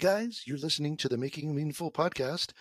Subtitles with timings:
[0.00, 2.52] Guys, you're listening to the Making Meaningful podcast.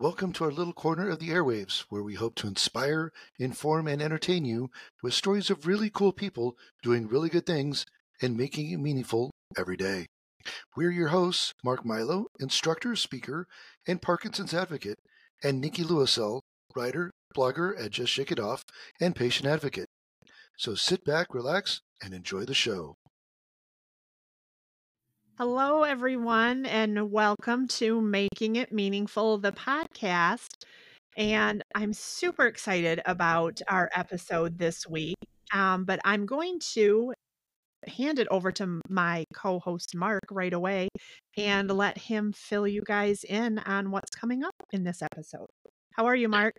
[0.00, 4.00] Welcome to our little corner of the airwaves where we hope to inspire, inform, and
[4.00, 4.70] entertain you
[5.02, 7.84] with stories of really cool people doing really good things
[8.22, 10.06] and making it meaningful every day.
[10.74, 13.46] We're your hosts, Mark Milow, instructor, speaker,
[13.86, 14.98] and Parkinson's advocate,
[15.44, 16.40] and Nikki Louiselle,
[16.74, 18.64] writer, blogger at Just Shake It Off,
[18.98, 19.90] and patient advocate.
[20.56, 22.96] So sit back, relax, and enjoy the show.
[25.38, 30.64] Hello, everyone, and welcome to Making It Meaningful, the podcast.
[31.14, 35.16] And I'm super excited about our episode this week.
[35.52, 37.12] Um, but I'm going to
[37.86, 40.88] hand it over to my co host, Mark, right away
[41.36, 45.48] and let him fill you guys in on what's coming up in this episode.
[45.92, 46.54] How are you, Mark?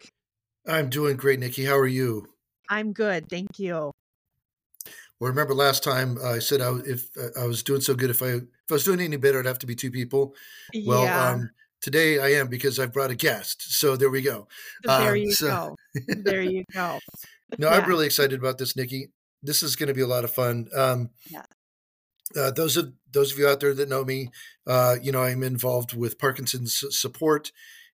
[0.68, 1.66] I'm doing great, Nikki.
[1.66, 2.28] How are you?
[2.70, 3.28] I'm good.
[3.28, 3.92] Thank you.
[5.20, 8.22] Well, remember last time I said I, if uh, I was doing so good, if
[8.22, 10.36] I if I was doing any better, it'd have to be two people.
[10.86, 11.50] Well, Yeah, um,
[11.82, 13.62] today I am because I've brought a guest.
[13.80, 14.48] So there we go.
[14.84, 15.76] there Um, you so go.
[16.18, 17.00] There you go.
[17.58, 19.08] no, I'm really excited about this, Nikki.
[19.42, 20.68] This is going to be a lot of fun.
[20.76, 21.44] Um, yeah.
[22.36, 24.30] uh, those of those of you out there that know me,
[24.66, 27.52] uh, you know I'm involved with Parkinson's support,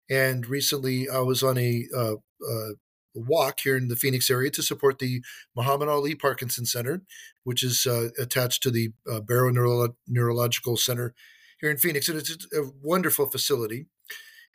[0.10, 2.70] and recently I was on a uh, uh,
[3.14, 5.22] walk here in the Phoenix area to support the
[5.56, 7.02] Muhammad Ali Parkinson Center,
[7.44, 11.14] which is uh, attached to the uh, Barrow Neuro- Neurological Center
[11.60, 13.86] here in Phoenix, and it's a wonderful facility.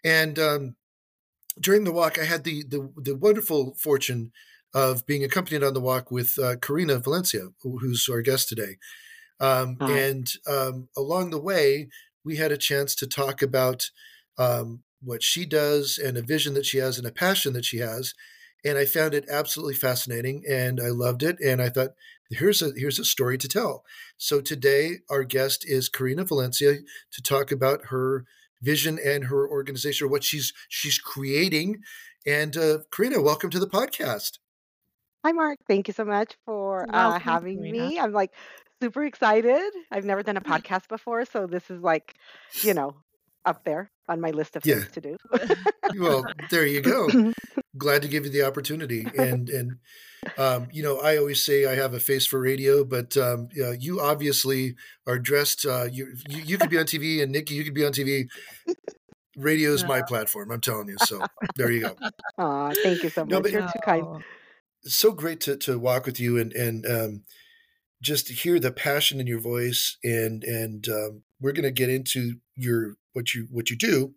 [0.05, 0.77] And um,
[1.61, 4.33] during the walk, I had the the, the wonderful fortune
[4.75, 8.77] of being accompanied on the walk with uh, Corina Valencia, who- who's our guest today.
[9.41, 11.89] Um, and um, along the way,
[12.25, 13.91] we had a chance to talk about
[14.37, 17.79] um, what she does and a vision that she has and a passion that she
[17.79, 18.15] has.
[18.65, 21.39] And I found it absolutely fascinating, and I loved it.
[21.41, 21.91] And I thought,
[22.31, 23.85] here's a here's a story to tell.
[24.17, 26.79] So today, our guest is Corina Valencia
[27.13, 28.25] to talk about her
[28.61, 31.83] vision and her organization, or what she's she's creating.
[32.27, 34.39] And uh, Corina, welcome to the podcast.
[35.25, 35.59] Hi, Mark.
[35.67, 37.73] Thank you so much for uh, having Corina.
[37.73, 37.99] me.
[38.01, 38.33] I'm like
[38.81, 39.73] super excited.
[39.91, 42.15] I've never done a podcast before, so this is like,
[42.63, 42.97] you know,
[43.49, 44.77] up there on my list of Yeah.
[44.77, 45.17] things to do.
[45.99, 47.09] Well, there you go.
[47.79, 49.77] glad to give you the opportunity and and
[50.37, 53.63] um, you know i always say i have a face for radio but um, you,
[53.63, 54.75] know, you obviously
[55.07, 57.85] are dressed uh, you, you you could be on tv and nikki you could be
[57.85, 58.29] on tv
[59.37, 61.23] radio is my platform i'm telling you so
[61.57, 61.97] there you go
[62.39, 63.45] Aw, thank you so no much.
[63.45, 64.25] but You're too kind.
[64.85, 67.23] It's so great to to walk with you and and um,
[68.01, 71.89] just to hear the passion in your voice and and um, we're going to get
[71.91, 74.15] into your what you what you do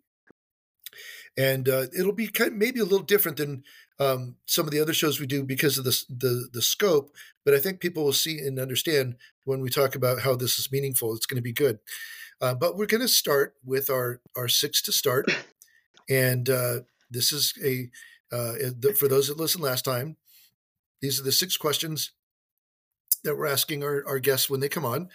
[1.36, 3.64] and uh, it'll be kind of maybe a little different than
[3.98, 7.14] um, some of the other shows we do because of the, the the scope.
[7.44, 10.70] But I think people will see and understand when we talk about how this is
[10.70, 11.14] meaningful.
[11.14, 11.78] It's going to be good.
[12.40, 15.30] Uh, but we're going to start with our our six to start,
[16.08, 17.90] and uh, this is a
[18.34, 18.54] uh,
[18.98, 20.16] for those that listened last time.
[21.00, 22.12] These are the six questions
[23.24, 25.08] that we're asking our, our guests when they come on,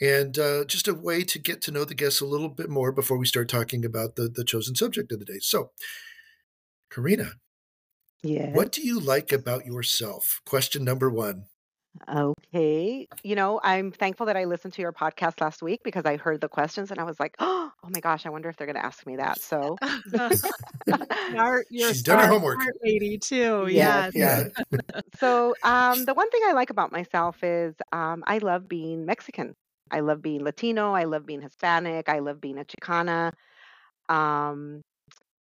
[0.00, 2.92] and uh, just a way to get to know the guests a little bit more
[2.92, 5.38] before we start talking about the the chosen subject of the day.
[5.40, 5.70] So,
[6.90, 7.32] Corina,
[8.22, 8.54] Yes.
[8.54, 10.40] what do you like about yourself?
[10.46, 11.46] Question number one.
[12.08, 13.08] Okay.
[13.24, 16.40] You know, I'm thankful that I listened to your podcast last week because I heard
[16.40, 18.76] the questions and I was like, oh oh my gosh, I wonder if they're going
[18.76, 19.40] to ask me that.
[19.40, 19.76] So,
[21.30, 22.60] smart, you're She's done her homework.
[22.60, 23.66] smart lady too.
[23.68, 24.14] yes, Yes.
[24.14, 24.50] yes.
[24.72, 24.78] Yeah.
[25.18, 29.54] So, um, the one thing I like about myself is um, I love being Mexican.
[29.90, 30.92] I love being Latino.
[30.94, 32.08] I love being Hispanic.
[32.08, 33.32] I love being a Chicana.
[34.08, 34.82] Um,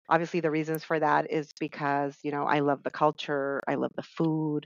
[0.10, 3.62] obviously, the reasons for that is because, you know, I love the culture.
[3.68, 4.66] I love the food.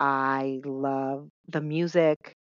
[0.00, 2.34] I love the music.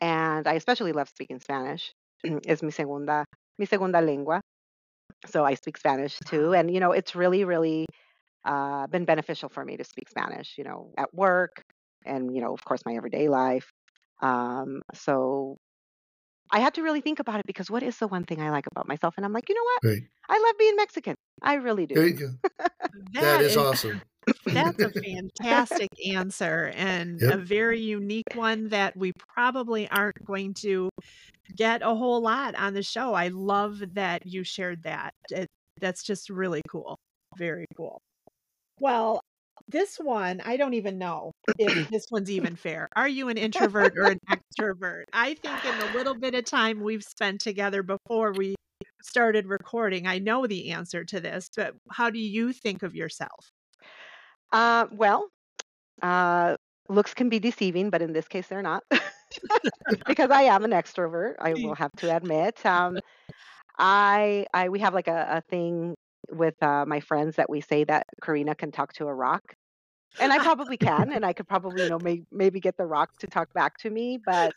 [0.00, 1.92] And I especially love speaking Spanish.
[2.46, 3.24] es mi segunda,
[3.58, 4.40] mi segunda lengua.
[5.26, 6.54] So I speak Spanish too.
[6.54, 7.86] And, you know, it's really, really
[8.44, 11.62] uh, been beneficial for me to speak Spanish, you know, at work
[12.04, 13.70] and, you know, of course, my everyday life.
[14.22, 15.56] Um, so
[16.50, 18.66] I had to really think about it because what is the one thing I like
[18.70, 19.14] about myself?
[19.16, 19.92] And I'm like, you know what?
[19.92, 20.02] Right.
[20.28, 21.14] I love being Mexican.
[21.42, 22.08] I really There do.
[22.08, 22.30] you go.
[23.12, 24.02] That That is is awesome.
[24.46, 30.88] That's a fantastic answer and a very unique one that we probably aren't going to
[31.54, 33.14] get a whole lot on the show.
[33.14, 35.14] I love that you shared that.
[35.30, 35.48] It,
[35.80, 36.96] that's just really cool.
[37.36, 38.00] Very cool.
[38.80, 39.20] Well,
[39.68, 42.88] this one, I don't even know if this one's even fair.
[42.96, 45.04] Are you an introvert or an extrovert?
[45.12, 48.54] I think in the little bit of time we've spent together before we
[49.02, 53.50] started recording, I know the answer to this, but how do you think of yourself?
[54.52, 55.28] Uh, well,
[56.02, 56.56] uh,
[56.88, 58.82] looks can be deceiving, but in this case, they're not
[60.06, 61.34] because I am an extrovert.
[61.40, 62.64] I will have to admit.
[62.64, 62.98] Um,
[63.78, 65.94] I I we have like a, a thing
[66.30, 69.54] with uh, my friends that we say that Corina can talk to a rock.
[70.18, 73.10] And I probably can, and I could probably, you know, may, maybe get the rock
[73.20, 74.18] to talk back to me.
[74.24, 74.54] But,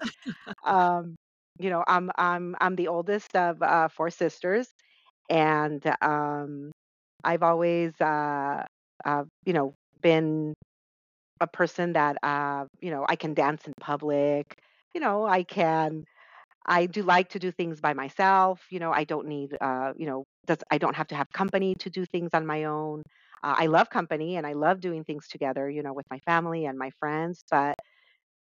[0.63, 1.16] um,
[1.60, 4.69] you know, I'm I'm I'm the oldest of uh, four sisters,
[5.30, 6.71] and um,
[7.24, 8.63] I've always, uh,
[9.06, 10.54] uh, you know, been
[11.42, 14.57] a person that, uh, you know, I can dance in public.
[14.94, 16.06] You know, I can
[16.69, 18.62] I do like to do things by myself.
[18.69, 21.75] You know, I don't need, uh, you know, does I don't have to have company
[21.80, 23.04] to do things on my own.
[23.44, 26.66] Uh, I love company and I love doing things together, you know, with my family
[26.66, 27.44] and my friends.
[27.50, 27.75] But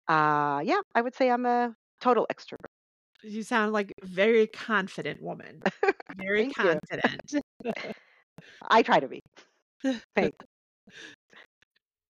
[0.09, 2.73] uh, yeah, I would say I'm a total extrovert.
[3.23, 5.63] You sound like a very confident woman.
[6.17, 7.35] Very confident.
[8.71, 9.21] I try to be.
[10.17, 10.37] Thanks.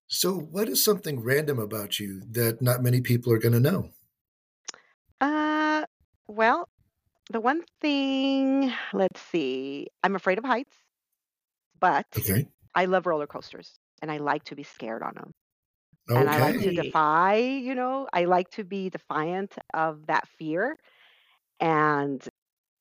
[0.07, 3.91] So, what is something random about you that not many people are going to know?
[5.21, 5.87] Uh,
[6.29, 6.69] well,
[7.31, 10.77] the one thing, let's see, I'm afraid of heights,
[11.81, 12.49] but Okay.
[12.75, 15.33] I love roller coasters and I like to be scared on them.
[16.15, 16.75] And I like to Okay.
[16.75, 20.77] Defy, you know, I like to be defiant of that fear.
[21.61, 22.27] And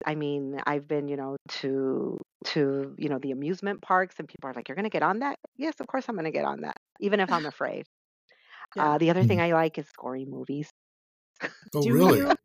[0.06, 4.50] I mean, I've been, you know, to to, you know, the amusement parks and people
[4.50, 6.46] are like, "You're going to get on that?" Yes, of course I'm going to get
[6.46, 7.86] on that, even if I'm afraid.
[8.76, 8.84] Yeah.
[8.84, 9.42] Uh, the other thing Mhm.
[9.42, 10.72] I like is gory movies.
[11.74, 12.26] Oh, Do really?
[12.28, 12.36] you?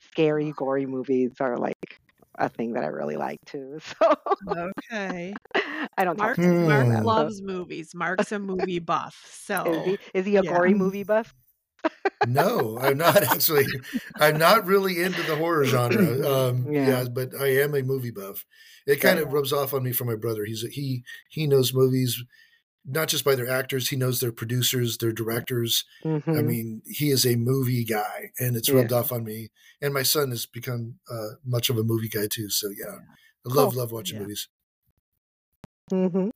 [0.00, 2.00] Scary, gory movies are like
[2.38, 3.78] a thing that I really like too.
[4.00, 4.14] So
[4.48, 5.34] Okay.
[5.96, 7.04] I don't Mark talk to Mark about that.
[7.04, 7.08] Hmm.
[7.08, 7.94] So loves movies.
[7.94, 9.16] Mark's a movie buff.
[9.66, 10.50] is So he is he a yeah.
[10.52, 11.34] gory movie buff?
[12.24, 13.66] No, I'm not actually.
[14.18, 16.20] I'm not really into the horror genre.
[16.26, 16.86] Um, Yeah.
[16.86, 18.46] yeah, but I am a movie buff.
[18.86, 19.26] It kind Good.
[19.26, 20.44] of rubs off on me from my brother.
[20.44, 22.22] He's a, he he knows movies
[22.84, 23.88] not just by their actors.
[23.88, 25.84] He knows their producers, their directors.
[26.36, 28.72] I hmm mean, he is a movie guy, and it's Yeah.
[28.72, 29.50] rubbed off on me.
[29.80, 32.50] And my son has become uh, much of a movie guy too.
[32.50, 32.98] So yeah,
[33.46, 33.74] I love Cool.
[33.74, 34.20] love watching Yeah.
[34.20, 34.48] movies.
[35.90, 36.30] hmm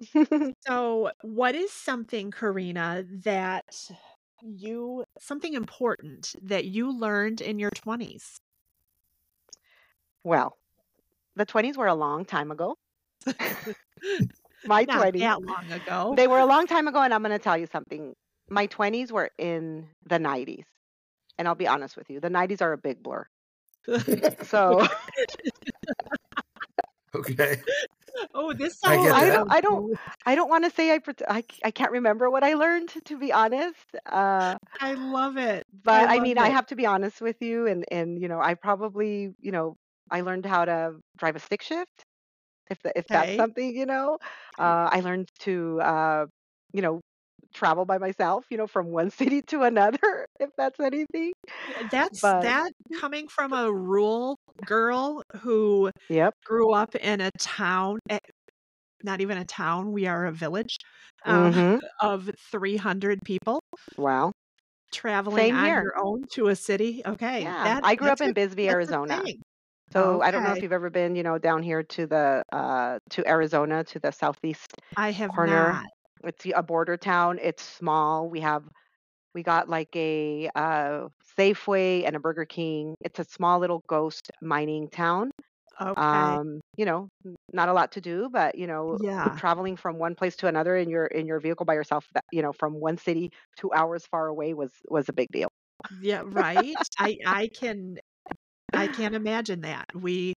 [0.66, 3.90] So, what is something, Corina, that
[4.42, 8.40] you, something important that you learned in your 20s?
[10.24, 10.58] well,
[11.36, 12.76] the 20s were a long time ago.
[14.66, 15.20] My Not 20s.
[15.20, 16.14] that long ago.
[16.16, 18.14] They were a long time ago, and I'm going to tell you something.
[18.50, 20.64] My 20s were in the 90s.
[21.38, 23.26] And I'll be honest with you, the 90s are a big blur.
[24.42, 24.86] So
[27.14, 27.56] okay,
[28.34, 30.98] oh, this I sounds get I don't, I don't, I don't want to say I,
[30.98, 33.96] pret- I, c- I can't remember what I learned, to be honest.
[34.06, 35.64] Uh, I love it.
[35.84, 38.40] but I love mean, I have to be honest with you, and and you know,
[38.40, 39.76] I probably, you know,
[40.10, 42.04] I learned how to drive a stick shift,
[42.70, 43.36] if the, if that's Okay.
[43.36, 44.18] something, you know.
[44.58, 46.26] Uh, I learned to, uh,
[46.72, 47.00] you know,
[47.54, 51.32] travel by myself, you know, from one city to another, if that's anything.
[51.90, 56.34] That's But that coming from a rural girl who yep.
[56.44, 58.18] grew up in a town, eh,
[59.04, 60.78] not even a town, we are a village
[61.26, 63.60] um, hmm of 300 people
[63.96, 64.32] Wow.
[64.92, 65.82] traveling Same on here.
[65.82, 67.02] your own to a city.
[67.04, 69.20] Okay, Yeah, that I grew that's up in a Bisbee, that's a Arizona.
[69.22, 69.42] thing.
[69.92, 72.42] So I don't know if Okay, you've ever been, you know, down here to the
[72.52, 75.38] uh to Arizona to the southeast I have corner.
[75.38, 75.86] not.
[76.24, 77.38] It's a border town.
[77.42, 78.28] It's small.
[78.28, 78.64] We have
[79.34, 82.96] we got like a uh Safeway and a Burger King.
[83.02, 85.30] It's a small little ghost mining town.
[85.80, 89.76] Okay, Um, you know, n- not a lot to do, but you know, yeah, traveling
[89.76, 92.52] from one place to another in your in your vehicle by yourself, that you know,
[92.52, 95.48] from one city two hours far away was was a big deal.
[95.88, 96.80] yeah, right.
[96.98, 97.98] I I can
[98.72, 99.86] I can't imagine that.
[99.94, 100.34] We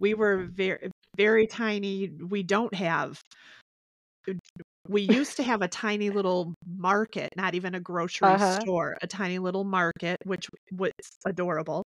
[0.00, 2.08] we were very very tiny.
[2.10, 3.20] We don't have
[4.88, 8.66] we used to have a tiny little market, not even a grocery Uh-huh.
[8.66, 10.92] store, a tiny little market, which was
[11.24, 11.84] adorable.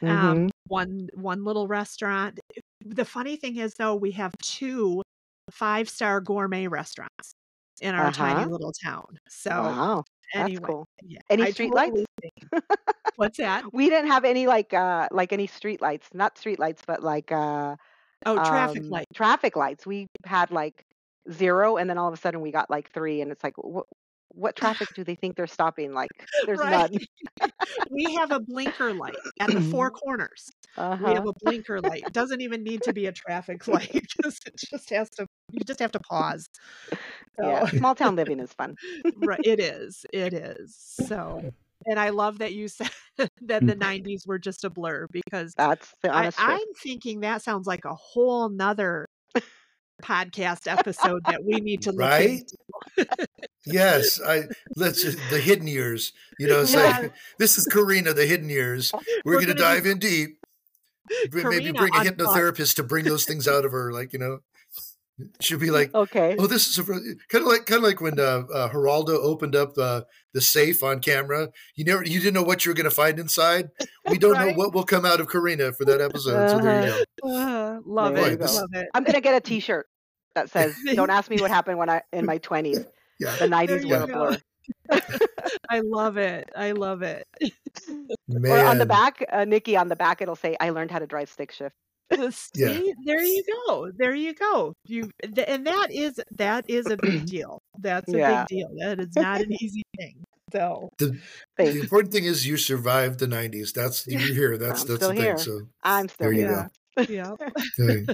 [0.00, 2.40] hmm Um, one one little restaurant.
[2.80, 5.02] The funny thing is, though, we have two
[5.50, 7.34] five star gourmet restaurants
[7.80, 8.48] in our tiny Uh-huh.
[8.48, 9.18] little town.
[9.28, 10.04] So Wow.
[10.36, 10.88] That's anyway, cool.
[11.02, 12.02] yeah, Any I street lights?
[12.02, 12.06] totally.
[13.16, 13.64] What's that?
[13.72, 17.32] We didn't have any like uh like any street lights, not street lights, but like
[17.32, 17.76] uh
[18.26, 19.08] Oh, traffic um light.
[19.14, 19.86] traffic lights.
[19.86, 20.84] We had like
[21.30, 23.86] zero and then all of a sudden we got like three and it's like what
[24.30, 25.92] what traffic do they think they're stopping?
[25.94, 26.10] Like
[26.46, 26.64] there's Right.
[26.64, 26.90] none.
[27.90, 30.50] We have a blinker light at the four corners.
[30.98, 31.26] We have Uh-huh.
[31.26, 32.04] a blinker light.
[32.08, 34.06] It doesn't even need to be a traffic light.
[34.22, 36.48] Just it just has to you just have to pause.
[37.38, 38.76] Yeah, small town living is fun.
[39.14, 40.04] right it is.
[40.12, 40.76] It is.
[40.76, 41.52] So
[41.86, 42.90] and I love that you said
[43.42, 46.60] that the 90s were just a blur because That's the I, honest truth.
[46.60, 49.08] I'm thinking that sounds like a whole nother
[50.00, 52.42] podcast episode that we need to look right?
[52.98, 53.06] into.
[53.66, 54.44] Yes, I
[54.76, 56.12] let's uh, the hidden years.
[56.38, 56.64] You know, Yeah.
[57.00, 58.92] say this is Corina, the hidden years.
[59.24, 60.38] We're, We're gonna gonna dive in deep.
[61.32, 63.92] maybe bring a hypnotherapist to bring those things out of her.
[63.92, 64.38] Like you know,
[65.40, 66.36] she'll be like, Okay.
[66.38, 69.54] "Oh, this is a, kind of like kind of like when uh, uh, Geraldo opened
[69.56, 70.02] up uh,
[70.34, 71.48] the safe on camera.
[71.76, 73.70] You never, you didn't know what you were going to find inside.
[74.08, 76.50] We don't know what will come out of Corina for that episode.
[76.50, 77.30] So there you go.
[77.30, 78.38] Uh, love There you it.
[78.40, 78.46] go.
[78.46, 78.88] Love it.
[78.94, 79.86] I'm gonna get a T-shirt
[80.34, 82.86] that says, "Don't ask me what happened when I in my 20s.
[83.18, 84.38] Yeah, The 90s There were a blur."
[85.70, 86.48] I love it.
[86.56, 87.26] I love it.
[88.28, 88.52] man.
[88.52, 91.06] Or on the back, uh, Nikki, on the back, it'll say, "I learned how to
[91.06, 91.74] drive stick shift."
[92.12, 92.80] See, Yeah.
[93.04, 93.90] there you go.
[93.96, 94.74] There you go.
[94.84, 97.60] You th- and that is that is a big deal.
[97.78, 98.44] That's a Yeah.
[98.48, 98.68] big deal.
[98.80, 100.24] That is not an easy thing.
[100.52, 101.16] So The,
[101.56, 103.72] the important thing is you survived the '90s.
[103.72, 104.58] That's you're here.
[104.58, 105.38] That's I'm that's the thing.
[105.38, 106.70] So I'm still there you here.
[106.96, 107.02] go.
[107.08, 107.30] yeah.
[107.78, 108.06] Okay.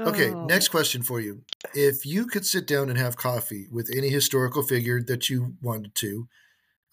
[0.00, 0.46] Okay, Oh.
[0.46, 1.42] next question for you.
[1.74, 5.94] If you could sit down and have coffee with any historical figure that you wanted
[5.96, 6.28] to,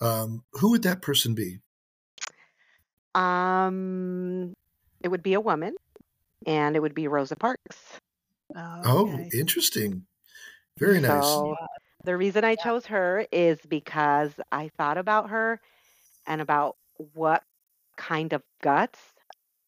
[0.01, 1.59] um, who would that person be?
[3.15, 4.53] Um,
[5.01, 5.75] it would be a woman,
[6.45, 7.77] and it would be Rosa Parks.
[8.55, 9.29] Oh, okay.
[9.37, 10.05] interesting.
[10.77, 11.23] Very nice.
[11.23, 11.55] So
[12.03, 15.59] the reason I chose her is because I thought about her
[16.25, 16.75] and about
[17.13, 17.43] what
[17.97, 18.99] kind of guts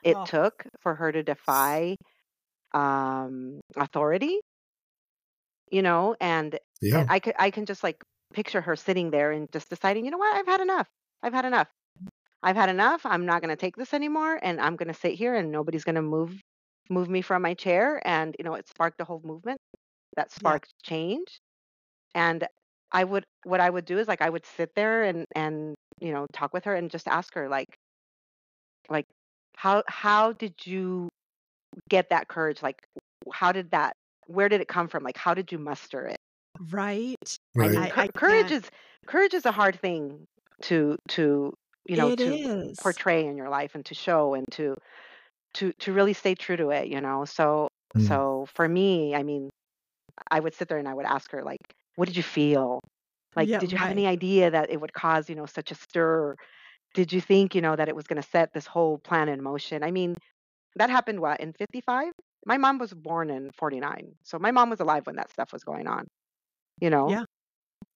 [0.03, 0.25] it Oh.
[0.25, 1.95] took for her to defy
[2.73, 4.39] um, authority.
[5.69, 6.99] You know, and yeah.
[6.99, 10.11] and I could I can just like picture her sitting there and just deciding, you
[10.11, 10.87] know what, I've had enough.
[11.23, 11.67] I've had enough.
[12.43, 13.05] I've had enough.
[13.05, 15.83] I'm not going to take this anymore, and I'm going to sit here, and nobody's
[15.83, 16.41] going to move
[16.89, 18.01] move me from my chair.
[18.05, 19.59] And you know, it sparked a whole movement
[20.17, 21.39] that sparked change.
[22.15, 22.47] And
[22.91, 26.11] I would what I would do is like I would sit there and and you
[26.13, 27.77] know talk with her and just ask her like
[28.89, 29.07] like
[29.57, 31.09] how how did you
[31.89, 32.61] get that courage?
[32.63, 32.83] Like
[33.33, 33.95] how did that
[34.27, 35.03] where did it come from?
[35.03, 36.19] Like how did you muster it?
[36.71, 37.15] Right.
[37.55, 37.75] Right.
[37.75, 38.69] I- I courage is
[39.07, 40.25] courage is a hard thing
[40.63, 41.53] to to
[41.87, 42.79] you know It to is.
[42.79, 44.75] portray in your life and to show and to
[45.55, 46.87] to to really stay true to it.
[46.89, 48.21] You know, so Mm.
[48.27, 49.49] so for me, I mean,
[50.31, 51.59] I would sit there and I would ask her like,
[51.95, 52.81] "What did you feel?
[53.35, 53.91] Like, Yeah, did you have right.
[53.91, 56.35] any idea that it would cause you know such a stir?
[56.95, 59.43] Did you think you know that it was going to set this whole plan in
[59.43, 59.83] motion?
[59.83, 60.15] I mean,
[60.77, 62.13] that happened what in '55.
[62.45, 65.63] My mom was born in '49, so my mom was alive when that stuff was
[65.65, 66.07] going on.
[66.81, 67.25] You know, Yeah.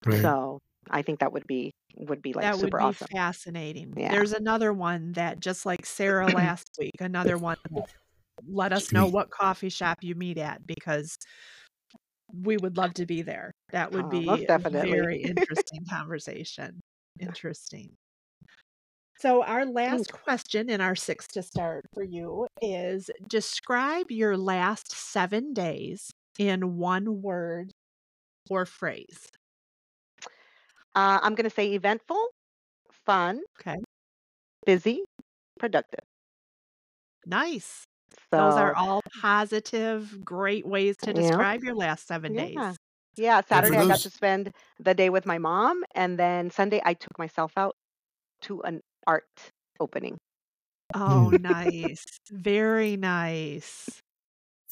[0.05, 0.35] Right.
[0.39, 3.07] so I think that would be would be like that would super be awesome.
[3.11, 3.93] fascinating.
[3.95, 4.11] Yeah.
[4.11, 7.55] There's another one that just like Sarah last week, another one
[8.47, 11.17] let us know what coffee shop you meet at because
[12.33, 13.51] we would love to be there.
[13.71, 14.91] That would Oh, be most a definitely.
[14.91, 16.81] very interesting conversation.
[17.19, 17.95] Interesting.
[19.17, 24.91] So our last question in our six to start for you is describe your last
[24.91, 27.71] seven days in one word
[28.49, 29.27] or phrase.
[30.95, 32.29] Uh, I'm going to say eventful,
[33.05, 33.75] fun, Okay.
[34.65, 35.03] busy,
[35.59, 36.05] productive.
[37.25, 37.85] Nice.
[38.31, 41.13] So Those are all positive, great ways to Yep.
[41.13, 42.35] describe your last seven Yeah.
[42.35, 42.77] days.
[43.17, 43.41] yeah.
[43.41, 47.17] Saturday I got to spend the day with my mom, and then Sunday I took
[47.17, 47.75] myself out
[48.43, 50.17] to an art opening.
[50.93, 52.03] Oh, nice.
[52.31, 54.01] Very nice.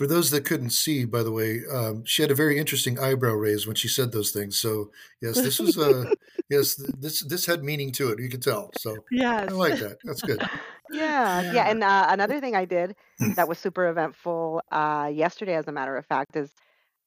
[0.04, 3.36] For those that couldn't see, by the way, um, she had a very interesting eyebrow
[3.36, 4.58] raise when she said those things.
[4.60, 4.92] So
[5.22, 6.12] yes, this was a
[6.50, 8.20] yes, th- this this had meaning to it.
[8.20, 8.70] You could tell.
[8.78, 9.48] So Yes.
[9.50, 10.00] I like that.
[10.04, 10.42] That's good.
[10.92, 11.54] Yeah, yeah.
[11.54, 11.70] Yeah.
[11.72, 12.96] And uh, another thing I did
[13.38, 16.52] that was super eventful uh, yesterday, as a matter of fact, is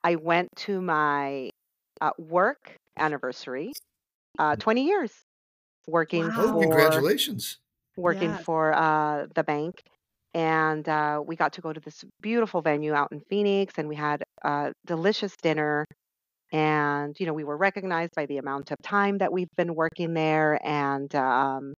[0.02, 1.50] I went to my
[2.00, 3.72] uh, work anniversary,
[4.38, 5.12] uh, 20 years
[5.86, 6.34] working Wow.
[6.38, 7.58] Oh, for congratulations!
[7.98, 8.42] working Yes.
[8.44, 9.82] for uh, the bank.
[10.36, 13.96] And uh, we got to go to this beautiful venue out in Phoenix, and we
[13.96, 15.86] had a delicious dinner.
[16.52, 20.12] And you know, we were recognized by the amount of time that we've been working
[20.14, 21.72] there, and um,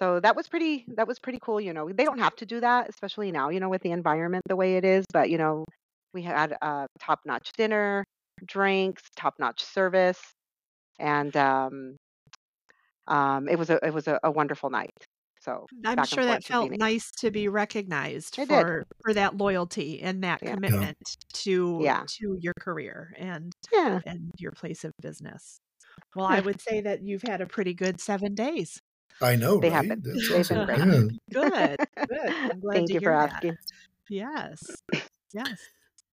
[0.00, 0.84] so that was pretty.
[0.96, 1.60] That was pretty cool.
[1.60, 3.50] You know, they don't have to do that, especially now.
[3.50, 5.04] You know, with the environment the way it is.
[5.12, 5.64] But you know,
[6.12, 8.04] we had a top-notch dinner,
[8.44, 10.20] drinks, top-notch service,
[10.98, 11.96] and um,
[13.06, 14.90] um, it was a it was a, a wonderful night.
[15.46, 18.60] So I'm sure that felt nice to be recognized It did.
[18.60, 20.48] for for that loyalty and that Yeah.
[20.50, 20.54] Yeah.
[20.56, 22.04] commitment to Yeah.
[22.18, 24.00] to your career and Yeah.
[24.04, 25.60] and your place of business.
[26.16, 28.82] Well, I would say that you've had a pretty good seven days.
[29.22, 29.86] I know, They right?
[29.86, 30.02] have been.
[30.02, 30.78] That's They've been great.
[30.78, 31.02] Yeah.
[31.32, 31.76] Good,
[32.08, 32.28] good.
[32.28, 33.32] I'm glad Thank to you for hear that.
[33.34, 33.56] asking.
[34.10, 34.62] Yes,
[35.32, 35.58] yes.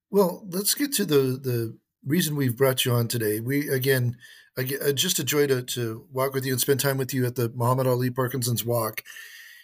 [0.09, 3.39] Well, let's get to the the reason we've brought you on today.
[3.39, 4.15] We again,
[4.57, 7.25] again uh, just a joy to to walk with you and spend time with you
[7.25, 9.03] at the Muhammad Ali Parkinson's Walk.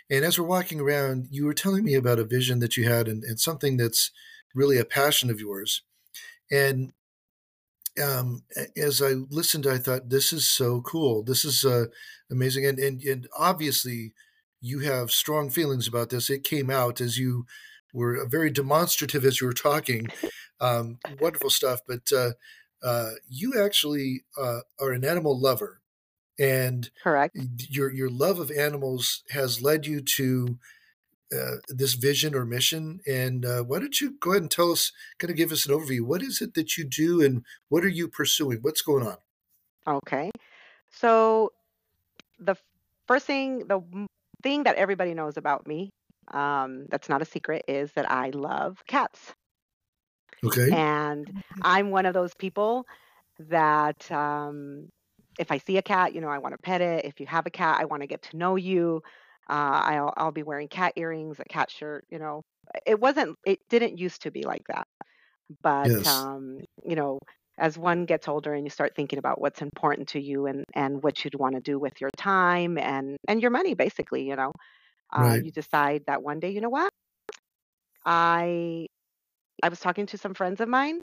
[0.10, 3.08] And as we're walking around, you were telling me about a vision that you had
[3.08, 4.12] and, and something that's
[4.55, 5.84] really a passion of yours.
[6.51, 6.93] And
[8.01, 8.43] um,
[8.75, 11.22] as I listened, I thought, this is so cool.
[11.22, 11.86] This is uh,
[12.31, 12.65] amazing.
[12.65, 14.13] And, and, and obviously,
[14.62, 16.29] you have strong feelings about this.
[16.29, 17.46] It came out as you
[17.93, 20.08] were very demonstrative as you were talking.
[20.60, 21.81] Um, wonderful stuff.
[21.88, 22.31] But uh,
[22.83, 25.81] uh, you actually uh, are an animal lover,
[26.38, 27.38] and Correct.
[27.69, 30.57] your your love of animals has led you to
[31.33, 33.01] uh, this vision or mission.
[33.05, 35.74] And uh, why don't you go ahead and tell us, kind of give us an
[35.74, 36.01] overview?
[36.01, 38.59] What is it that you do, and what are you pursuing?
[38.62, 39.17] What's going on?
[39.88, 40.31] Okay.
[40.91, 41.51] So
[42.39, 42.55] the
[43.07, 43.81] first thing, the
[44.41, 45.89] thing that everybody knows about me,
[46.29, 49.33] um, that's not a secret, is that I love cats.
[50.43, 50.72] Okay.
[50.72, 51.29] And
[51.62, 52.86] I'm one of those people
[53.39, 54.89] that um,
[55.39, 57.05] if I see a cat, you know, I want to pet it.
[57.05, 59.01] If you have a cat, I want to get to know you.
[59.50, 62.05] Uh, I'll I'll be wearing cat earrings, a cat shirt.
[62.10, 62.43] You know,
[62.86, 63.38] it wasn't.
[63.46, 64.88] It didn't used to be like that.
[65.62, 66.05] But Yes.
[66.05, 67.19] um, you know,
[67.58, 71.03] as one gets older and you start thinking about what's important to you and and
[71.03, 74.53] what you'd want to do with your time and and your money, basically, you know,
[75.13, 75.43] uh, Right.
[75.43, 76.91] you decide that one day, you know what,
[78.05, 78.88] I
[79.63, 81.01] I was talking to some friends of mine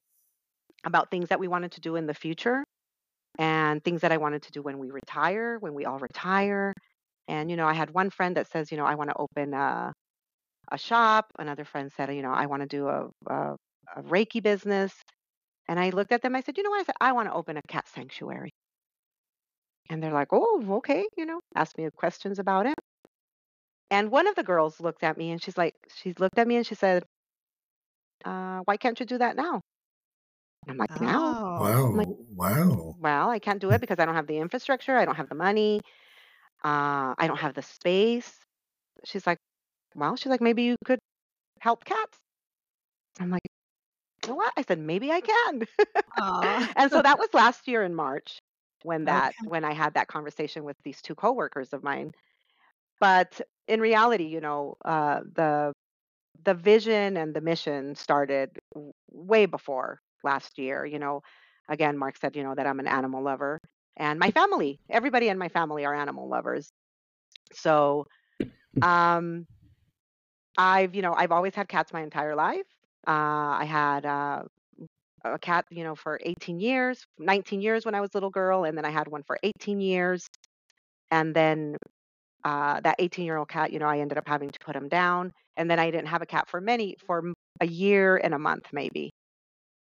[0.85, 2.65] about things that we wanted to do in the future
[3.39, 6.73] and things that I wanted to do when we retire, when we all retire.
[7.29, 9.53] And, you know, I had one friend that says, you know, I want to open
[9.53, 9.93] a,
[10.71, 11.27] a shop.
[11.39, 13.57] Another friend said, you know, I want to do a, a,
[13.97, 14.93] a Reiki business.
[15.69, 16.37] And I looked at them.
[16.37, 16.81] I said, you know what?
[16.81, 18.51] I said, I want to open a cat sanctuary.
[19.91, 22.75] And they're like, oh, okay, you know, ask me questions about it.
[23.91, 26.57] And one of the girls looked at me and she's like, she looked at me
[26.57, 27.05] and she said,
[28.25, 29.61] uh, why can't you do that now?
[30.69, 31.35] I'm like, now?
[31.57, 31.63] Oh.
[31.63, 31.93] Wow.
[31.93, 32.97] like- Wow.
[32.99, 34.97] Well, I can't do it because I don't have the infrastructure.
[34.97, 35.81] I don't have the money.
[36.65, 38.41] Uh, I don't have the space.
[39.05, 39.39] She's like,
[39.95, 40.99] well, she's like, maybe you could
[41.61, 42.19] help cats.
[43.21, 43.43] I'm like,
[44.25, 44.53] you know what?
[44.57, 45.67] I said, maybe I can.
[46.77, 48.39] And so that was last year in March
[48.83, 49.45] when that Okay.
[49.45, 52.13] when I had that conversation with these two coworkers of mine.
[53.01, 55.73] But in reality, you know, uh, the
[56.45, 58.51] the vision and the mission started
[59.11, 60.85] way before last year.
[60.85, 61.23] You know,
[61.69, 63.61] again, Mark said, you know, that I'm an animal lover,
[63.97, 66.71] and my family, everybody in my family are animal lovers.
[67.53, 68.07] So,
[68.83, 69.47] um,
[70.59, 72.67] I've, you know, I've always had cats my entire life.
[73.07, 74.43] Uh, I had uh,
[75.25, 78.65] a cat, you know, for 18 years, 19 years when I was a little girl,
[78.65, 80.29] and then I had one for 18 years.
[81.11, 81.77] And then
[82.47, 84.89] uh, that 18 year old cat, you know, I ended up having to put him
[84.89, 85.33] down.
[85.57, 88.67] And then I didn't have a cat for many, for a year and a month
[88.73, 89.11] maybe.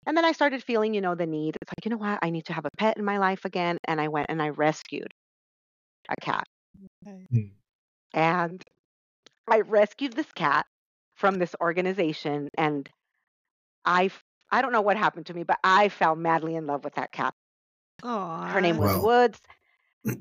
[0.07, 1.57] And then I started feeling, you know, the need.
[1.62, 2.20] It's like, you know what?
[2.22, 3.79] I need to have a pet in my life again.
[3.85, 5.12] And I went and I rescued
[6.09, 6.44] a cat.
[7.07, 7.27] Okay.
[7.33, 7.50] Mm.
[8.14, 8.64] And
[9.48, 10.66] I rescued this cat
[11.16, 12.50] from this organization.
[12.59, 12.88] And
[13.85, 14.11] I,
[14.50, 17.12] I don't know what happened to me, but I fell madly in love with that
[17.12, 17.35] cat.
[18.46, 19.03] Her name was Wow.
[19.03, 19.40] Woods.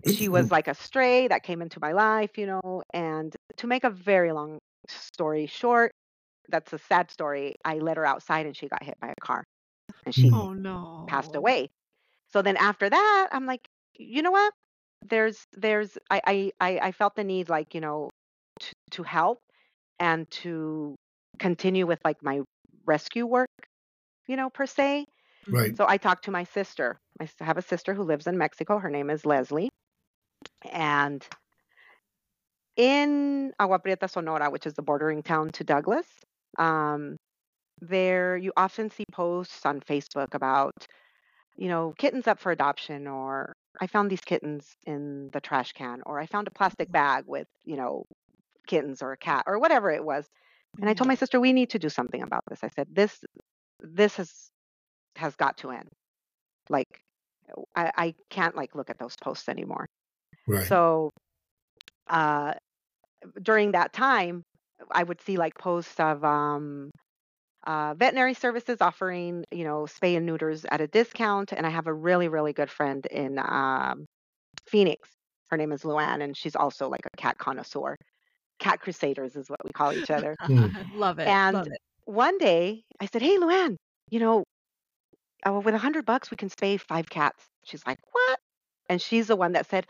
[0.06, 2.84] She was like a stray that came into my life, you know.
[2.94, 5.92] And to make a very long story short,
[6.50, 7.56] that's a sad story.
[7.66, 9.44] I let her outside and she got hit by a car
[10.06, 10.30] and she.
[10.32, 11.06] Oh no.
[11.08, 11.70] passed away.
[12.32, 13.68] So then after that, I'm like,
[13.98, 14.54] you know what?
[15.10, 18.10] There's there's I I I I felt the need like, you know,
[18.60, 19.40] to to help
[20.00, 20.96] and to
[21.40, 22.42] continue with like my
[22.86, 23.50] rescue work,
[24.28, 25.06] you know, per se.
[25.48, 25.76] Right.
[25.78, 26.98] So I talked to my sister.
[27.20, 28.80] I have a sister who lives in Mexico.
[28.80, 29.70] Her name is Leslie.
[30.72, 31.26] And
[32.76, 36.08] in Agua Prieta, Sonora, which is the bordering town to Douglas,
[36.58, 37.18] um,
[37.80, 40.88] there you often see posts on Facebook about,
[41.56, 46.02] you know, kittens up for adoption, or I found these kittens in the trash can,
[46.06, 48.06] or I found a plastic bag with, you know,
[48.68, 50.26] kittens or a cat or whatever it was.
[50.80, 52.64] And I told my sister, we need to do something about this.
[52.64, 53.24] I said, this,
[53.80, 54.50] this has
[55.16, 55.90] has got to end.
[56.70, 57.03] Like,
[57.76, 59.86] I, I can't like look at those posts anymore.
[60.48, 60.68] Right.
[60.68, 61.12] So,
[62.08, 62.54] uh,
[63.42, 64.44] during that time,
[64.92, 66.92] I would see like posts of um,
[67.66, 71.54] uh, veterinary services offering, you know, spay and neuters at a discount.
[71.54, 74.06] And I have a really, really good friend in um,
[74.68, 75.10] Phoenix.
[75.50, 77.96] Her name is Luann, and she's also like a cat connoisseur.
[78.60, 80.36] Cat crusaders is what we call each other.
[80.44, 80.74] Mm.
[80.96, 81.28] Love it.
[81.28, 81.78] And love it.
[82.06, 83.76] one day I said, Hey, Luann,
[84.10, 84.44] you know,
[85.48, 87.44] uh, with a hundred bucks, we can spay five cats.
[87.66, 88.40] She's like, What?
[88.90, 89.88] And she's the one that said,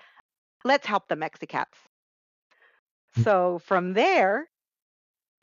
[0.64, 1.78] Let's help the Mexicats.
[3.18, 3.24] Mm.
[3.24, 4.48] So from there,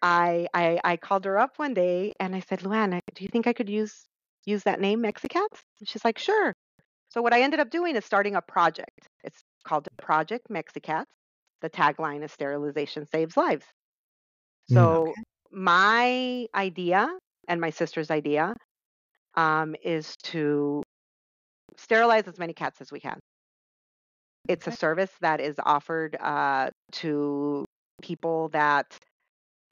[0.03, 3.29] I, I I called her up one day and I said, Luann, I- do you
[3.29, 4.07] think I could use
[4.47, 5.63] use that name, Mexicats?
[5.79, 6.55] And she's like, Sure.
[7.11, 9.09] So what I ended up doing is starting a project.
[9.25, 11.07] It's called Project Mexicats.
[11.61, 13.67] The tagline is sterilization saves lives.
[14.71, 14.75] Mm.
[14.75, 15.15] So
[15.51, 17.11] my idea
[17.49, 18.55] and my sister's idea
[19.41, 20.83] um, is to
[21.77, 23.19] sterilize as many cats as we can.
[24.49, 27.65] It's a service that is offered uh, to
[28.03, 28.99] people that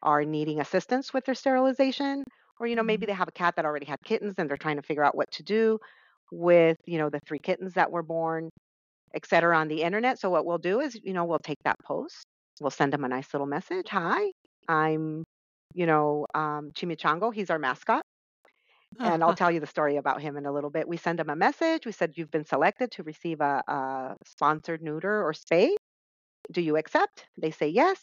[0.03, 2.25] are needing assistance with their sterilization
[2.61, 3.09] or you know maybe Mhm.
[3.09, 5.31] they have a cat that already had kittens and they're trying to figure out what
[5.33, 5.79] to do
[6.31, 8.51] with you know the three kittens that were born
[9.15, 11.77] et cetera on the internet so what we'll do is you know we'll take that
[11.85, 12.25] post
[12.61, 14.31] we'll send them a nice little message hi
[14.69, 15.25] i'm
[15.75, 18.03] you know um, chimichango he's our mascot
[18.99, 20.89] and I'll tell you the story about him in a little bit.
[20.89, 21.87] We send him a message.
[21.87, 25.71] We said, You've been selected to receive a, a sponsored neuter or spay.
[26.53, 27.27] Do you accept?
[27.37, 28.01] They say yes.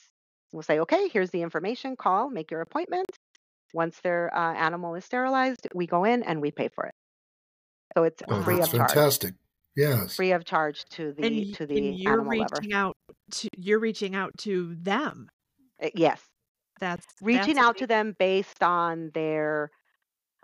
[0.52, 1.95] We'll say, Okay, here's the information.
[1.98, 3.08] Call, make your appointment.
[3.74, 6.93] Once their uh, animal is sterilized, we go in and we pay for it.
[7.98, 8.89] So it's Oh, free of charge.
[8.89, 9.34] fantastic.
[9.76, 10.15] Yes.
[10.15, 12.56] Free of charge to the and, to and you're animal lover.
[12.62, 12.95] reaching out
[13.32, 15.28] to you're reaching out to them.
[15.84, 16.21] Uh, Yes,
[16.80, 19.71] That's reaching that's out to them based on their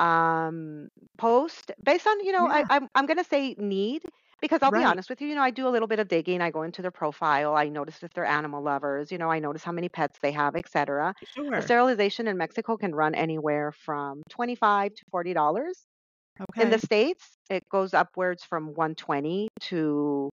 [0.01, 2.51] um post based on you know Yeah.
[2.51, 4.03] I, I'm, I'm gonna say need
[4.41, 4.85] because i'll be Right.
[4.85, 6.81] honest with you you know i do a little bit of digging i go into
[6.81, 10.19] their profile i notice if they're animal lovers you know i notice how many pets
[10.21, 11.73] they have etc Sure.
[11.73, 15.85] sterilization in mexico can run anywhere from 25 to 40 dollars
[16.39, 16.59] okay.
[16.59, 20.29] in the states it goes upwards from 120 to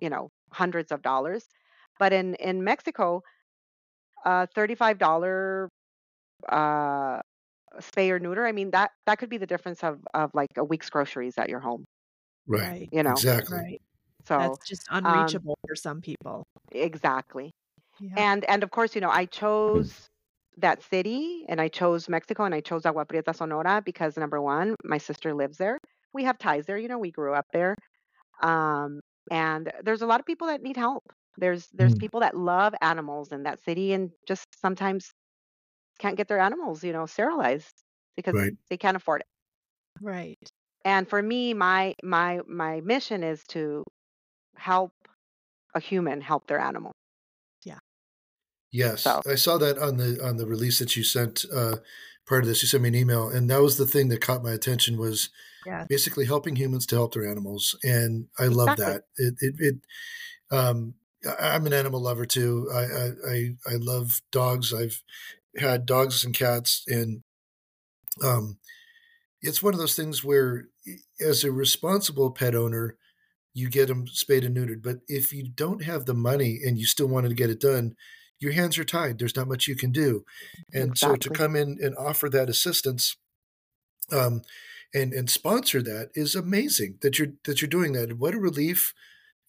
[0.00, 1.46] you know hundreds of dollars
[1.98, 3.22] but in in mexico
[4.24, 5.68] uh 35 dollar
[6.48, 7.20] uh
[7.78, 10.64] spay or neuter i mean that that could be the difference of of like a
[10.64, 11.84] week's groceries at your home
[12.46, 12.76] Right.
[12.80, 12.90] right.
[12.90, 13.58] you know Exactly.
[13.58, 13.82] Right.
[14.26, 16.44] so That's just um unreachable for some people.
[16.72, 17.50] exactly
[17.98, 18.16] Yeah.
[18.16, 20.08] and and of course you know i chose
[20.58, 24.76] that city and i chose mexico and i chose agua prieta sonora because number one
[24.84, 25.78] my sister lives there
[26.14, 27.76] we have ties there you know we grew up there
[28.42, 31.04] um and there's a lot of people that need help
[31.38, 32.00] there's there's Mm.
[32.00, 35.10] people that love animals in that city and just sometimes
[36.00, 37.84] can't get their animals you know sterilized
[38.16, 38.54] because Right.
[38.70, 39.28] they can't afford it
[40.00, 40.50] Right.
[40.84, 43.84] and for me my my my mission is to
[44.56, 44.92] help
[45.74, 46.92] a human help their animal
[47.64, 47.80] Yeah.
[48.72, 51.44] Yes, so I saw that on the on the release that you sent.
[51.52, 51.78] Uh,
[52.26, 54.44] part of this, you sent me an email, and that was the thing that caught
[54.44, 55.30] my attention was
[55.64, 55.86] Yeah.
[55.88, 59.04] basically helping humans to help their animals, and I love that.
[59.16, 59.76] It it, it
[60.56, 60.94] um,
[61.40, 62.68] I'm an animal lover too.
[62.72, 62.82] I
[63.30, 64.74] I I love dogs.
[64.74, 65.02] I've
[65.56, 67.22] had dogs and cats, and
[68.22, 68.58] um,
[69.42, 70.68] it's one of those things where,
[71.20, 72.96] as a responsible pet owner,
[73.54, 74.82] you get them spayed and neutered.
[74.82, 77.96] But if you don't have the money and you still wanted to get it done,
[78.38, 79.18] your hands are tied.
[79.18, 80.24] There's not much you can do.
[80.72, 83.16] And so to come in and offer that assistance
[84.12, 84.42] um,
[84.94, 88.18] and and sponsor that is amazing that you're that you're doing that.
[88.18, 88.94] What a relief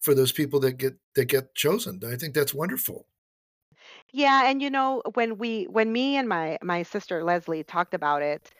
[0.00, 2.00] for those people that get that get chosen.
[2.06, 3.06] I think that's wonderful.
[4.12, 8.22] Yeah, and you know, when we when me and my my sister Leslie talked about
[8.22, 8.50] it,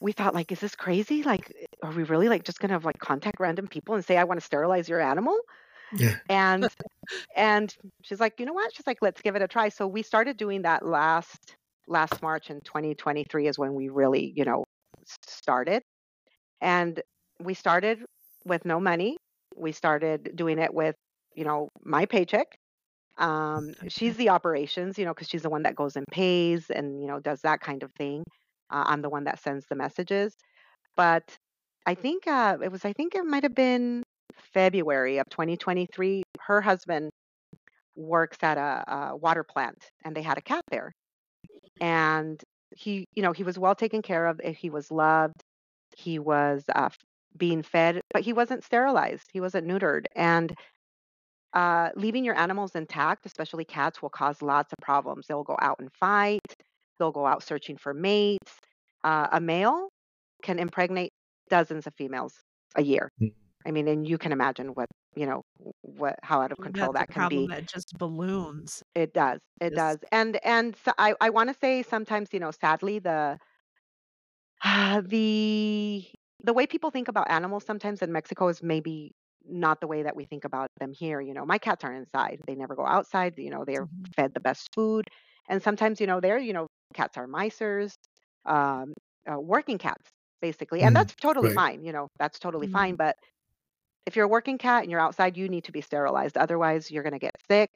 [0.00, 1.22] we thought like, is this crazy?
[1.22, 1.52] Like,
[1.82, 4.46] are we really like just gonna like contact random people and say I want to
[4.46, 5.38] sterilize your animal?
[5.92, 6.16] Yeah.
[6.28, 6.68] And
[7.36, 8.74] and she's like, you know what?
[8.74, 9.68] She's like, let's give it a try.
[9.68, 11.56] So we started doing that last
[11.88, 14.64] last March in 2023 is when we really, you know,
[15.26, 15.82] started.
[16.60, 17.00] And
[17.40, 18.04] we started
[18.44, 19.16] with no money.
[19.56, 20.94] We started doing it with,
[21.34, 22.58] you know, my paycheck
[23.18, 27.00] um she's the operations you know because she's the one that goes and pays and
[27.00, 28.22] you know does that kind of thing.
[28.70, 30.34] Uh, i'm the one that sends the messages.
[30.96, 31.36] But
[31.86, 34.02] i think uh it was i think it might have been
[34.54, 37.10] february of 2023 her husband
[37.96, 40.92] works at a, a water plant and they had a cat there.
[41.80, 42.42] And
[42.76, 45.40] he you know he was well taken care of eh, he was loved
[45.96, 46.90] he was uh,
[47.36, 50.06] being fed but he wasn't sterilized he wasn't neutered.
[50.16, 50.54] And
[51.56, 55.26] uh, leaving your animals intact, especially cats, will cause lots of problems.
[55.28, 56.54] They'll go out and fight.
[56.98, 58.60] They'll go out searching for mates.
[59.04, 59.88] Uh, a male
[60.42, 61.12] can impregnate
[61.50, 62.34] dozens of females
[62.76, 63.10] a year.
[63.20, 63.32] Mm.
[63.66, 65.42] I mean, and you can imagine what you know
[65.82, 67.48] what how out of control That's that can problem be.
[67.48, 68.82] that just balloons.
[68.94, 69.40] It does.
[69.60, 69.98] It Just does.
[70.12, 73.38] And and so I I want to say sometimes you know sadly the
[75.02, 76.04] the
[76.42, 79.12] the way people think about animals sometimes in Mexico is maybe
[79.48, 81.20] not the way that we think about them here.
[81.20, 82.40] You know, my cats aren't inside.
[82.46, 83.34] They never go outside.
[83.38, 84.12] You know, they're Mhm.
[84.16, 85.04] fed the best food.
[85.48, 87.94] And sometimes, you know, they're, you know, cats are misers,
[88.44, 88.92] um,
[89.30, 90.82] uh, working cats, basically.
[90.82, 91.62] And Mm, that's totally right.
[91.62, 91.84] fine.
[91.84, 92.94] You know, that's totally fine.
[92.94, 92.96] Mhm.
[92.96, 93.16] But
[94.06, 96.36] if you're a working cat and you're outside, you need to be sterilized.
[96.36, 97.70] Otherwise, you're going to get sick.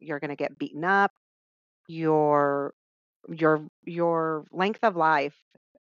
[0.00, 1.12] You're going to get beaten up.
[1.88, 2.74] Your
[3.28, 5.36] your your length of life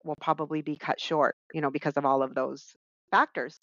[0.03, 2.75] will probably be cut short, you know, because of all of those
[3.11, 3.59] factors.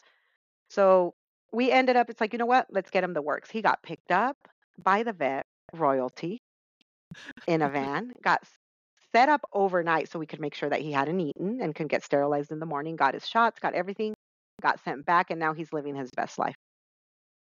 [0.70, 1.14] So
[1.52, 2.66] we ended up, it's like, you know what?
[2.70, 3.50] Let's get him the works.
[3.50, 4.36] He got picked up
[4.82, 6.38] by the vet royalty
[7.46, 8.42] in a van, got
[9.14, 12.04] set up overnight so we could make sure that he hadn't eaten and could get
[12.04, 14.14] sterilized in the morning, got his shots, got everything,
[14.60, 16.54] got sent back, and now he's living his best life.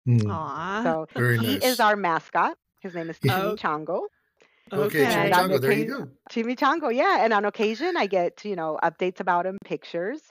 [0.08, 0.82] Mm, Aw.
[0.82, 1.64] So very he nice.
[1.64, 2.56] is our mascot.
[2.80, 3.42] His name is Yeah.
[3.42, 4.02] Oh, Chimichango.
[4.72, 5.04] Okay, Okay.
[5.04, 5.60] And on chimichanga.
[5.60, 6.08] There you occasion, go.
[6.30, 7.24] chimichango, yeah.
[7.24, 10.22] And on occasion, I get you know updates about him, pictures,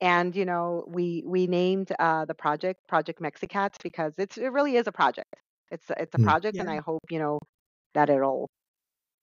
[0.00, 4.76] and you know we we named uh, the project Project Mexicats because it's it really
[4.76, 5.34] is a project.
[5.70, 6.30] It's a- it's a Mm.
[6.30, 7.40] project, and I hope you know
[7.94, 8.50] that it'll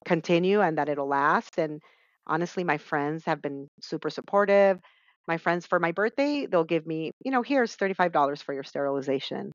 [0.06, 1.58] continue and that it'll last.
[1.60, 1.82] And
[2.28, 4.80] honestly, my friends have been super supportive.
[5.28, 9.52] My friends for my birthday, they'll give me, you know, here's $35 for your sterilization.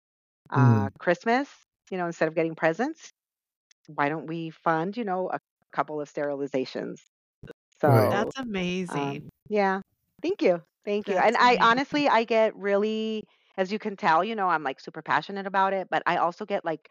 [0.50, 0.94] Uh, Mm.
[1.00, 1.48] Christmas,
[1.90, 3.10] you know, instead of getting presents,
[3.88, 5.38] why don't we fund, you know, a
[5.72, 6.98] couple of sterilizations?
[7.86, 8.08] Right.
[8.08, 9.22] So, That's amazing.
[9.22, 9.80] um, yeah,
[10.22, 10.62] thank you.
[10.84, 11.16] Thank you.
[11.16, 11.60] That's And I amazing.
[11.60, 13.24] honestly, I get really,
[13.56, 16.44] as you can tell, you know, I'm like super passionate about it, but I also
[16.46, 16.88] get like,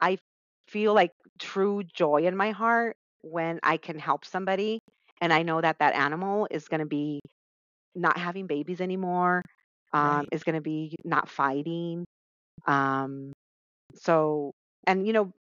[0.00, 0.18] I
[0.68, 4.80] feel like true joy in my heart when I can help somebody
[5.20, 7.20] and I know that that animal is going to be
[7.94, 9.42] not having babies anymore,
[9.92, 10.32] um, Right.
[10.32, 12.04] is going to be not fighting.
[12.66, 13.32] Um,
[13.94, 14.52] so,
[14.86, 15.32] and you know,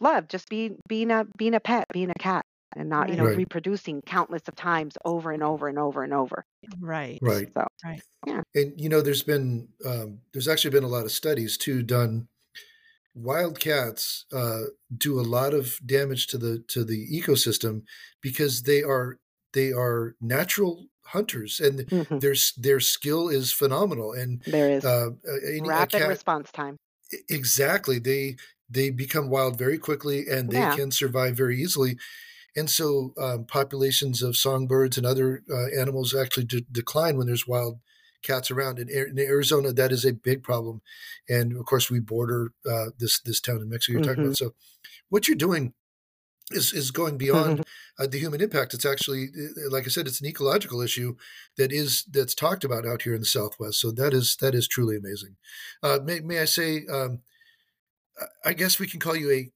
[0.00, 2.41] love just be being a being a pet, being a cat,
[2.76, 3.34] and not you know Right.
[3.34, 6.44] reproducing countless of times over and over and over and over.
[6.80, 7.20] Right.
[7.20, 7.52] Right.
[7.56, 8.02] So, Right.
[8.26, 8.42] Yeah.
[8.54, 12.28] And you know, there's been um, there's actually been a lot of studies too done.
[13.14, 14.64] Wild cats uh,
[14.96, 17.84] do a lot of damage to the to the ecosystem
[18.22, 19.18] because they are
[19.54, 24.12] they are natural hunters and mhm, their their skill is phenomenal.
[24.12, 26.76] And there is uh, a, any- rapid cat response time.
[27.28, 28.36] Exactly they
[28.70, 30.66] they become wild very quickly and they Yeah.
[30.66, 31.98] can survive very easily
[32.56, 37.46] and so um, populations of songbirds and other uh, animals actually de- decline when there's
[37.46, 37.80] wild
[38.22, 38.78] cats around.
[38.78, 40.80] In, in arizona that is a big problem.
[41.28, 44.26] And of course we border uh, this this town in mexico you're talking Mhm.
[44.26, 44.54] about so
[45.10, 45.74] what you're doing
[46.50, 47.62] is is going beyond
[47.98, 48.74] uh, the human impact.
[48.74, 51.16] It's actually uh, like i said it's an ecological issue
[51.56, 53.80] that is that's talked about out here in the southwest.
[53.80, 55.36] So that is that is truly amazing.
[55.82, 57.22] Uh, may, may i say um,
[58.44, 59.50] i guess we can call you a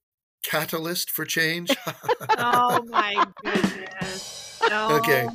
[0.47, 1.71] catalyst for change
[2.39, 4.61] Oh my goodness.
[4.71, 4.89] No.
[4.99, 5.27] Okay.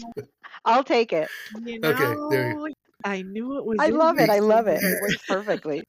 [0.66, 1.30] I'll take it.
[1.66, 3.78] You know, Okay, there you- I knew it was.
[3.80, 4.30] I love it.
[4.30, 4.80] I love it.
[4.84, 5.84] It works perfectly.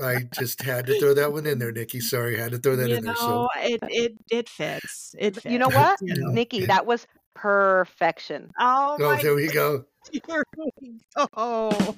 [0.00, 2.76] i just had to throw that one in there nikki sorry I had to throw
[2.76, 5.14] that You in there so it it it fits.
[5.18, 5.46] It fits.
[5.46, 6.30] You know what, you know.
[6.30, 6.58] Nikki?
[6.58, 6.66] Yeah.
[6.66, 8.50] That was perfection.
[8.60, 11.94] Oh oh my there we go Here we go.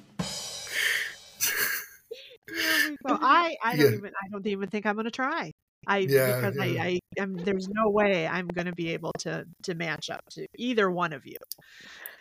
[2.49, 3.19] Here we go.
[3.21, 3.99] I I don't Yeah.
[3.99, 5.53] even I don't even think I'm gonna try.
[5.89, 6.63] I Yeah, because yeah.
[6.63, 10.47] I I am there's no way I'm gonna be able to to match up to
[10.57, 11.37] either one of you.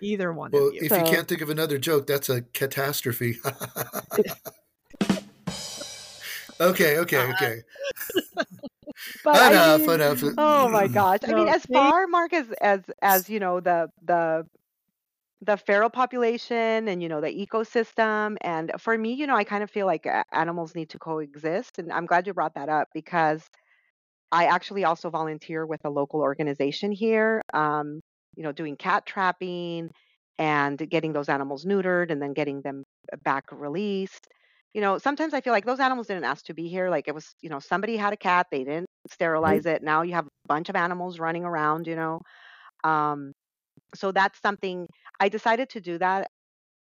[0.01, 0.81] Either one well of you.
[0.83, 3.37] if you can't think of another joke that's a catastrophe
[6.61, 7.61] okay okay okay
[9.23, 10.93] But I mean, enough Oh my mm.
[10.93, 11.19] gosh!
[11.23, 14.45] I mean, as far, Mark, as as as you know, the the
[15.41, 19.63] the feral population and you know the ecosystem, and for me, you know, I kind
[19.63, 22.89] of feel like a- animals need to coexist, and I'm glad you brought that up
[22.93, 23.47] because
[24.31, 28.01] I actually also volunteer with a local organization here, um,
[28.35, 29.89] you know, doing cat trapping
[30.37, 32.83] and getting those animals neutered and then getting them
[33.23, 34.27] back released.
[34.73, 36.89] You know, sometimes I feel like those animals didn't ask to be here.
[36.89, 39.81] Like it was, you know, somebody had a cat, they didn't sterilize it.
[39.83, 42.21] Now you have a bunch of animals running around, you know.
[42.83, 43.33] Um,
[43.95, 44.87] so that's something
[45.19, 46.29] I decided to do that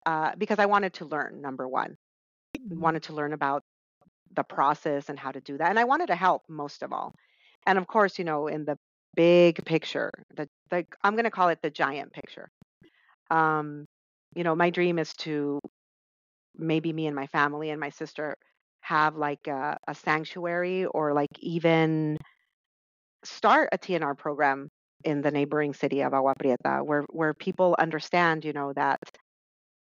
[0.06, 1.96] uh, because I wanted to learn, number one,
[2.68, 3.62] wanted to learn about
[4.34, 5.70] the process and how to do that.
[5.70, 7.14] And I wanted to help most of all.
[7.66, 8.76] And of course, you know, in the
[9.14, 12.48] big picture, the, the I'm going to call it the giant picture.
[13.30, 13.86] Um,
[14.34, 15.60] you know, my dream is to
[16.56, 18.36] maybe me and my family and my sister
[18.80, 22.16] have like a, a sanctuary or like even
[23.24, 24.68] start a TNR program
[25.04, 28.98] in the neighboring city of Agua Prieta where where people understand, you know, that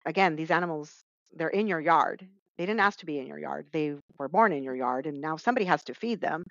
[0.06, 0.92] again, these animals
[1.34, 2.26] they're in your yard.
[2.56, 3.68] They didn't ask to be in your yard.
[3.72, 6.44] They were born in your yard and now somebody has to feed them.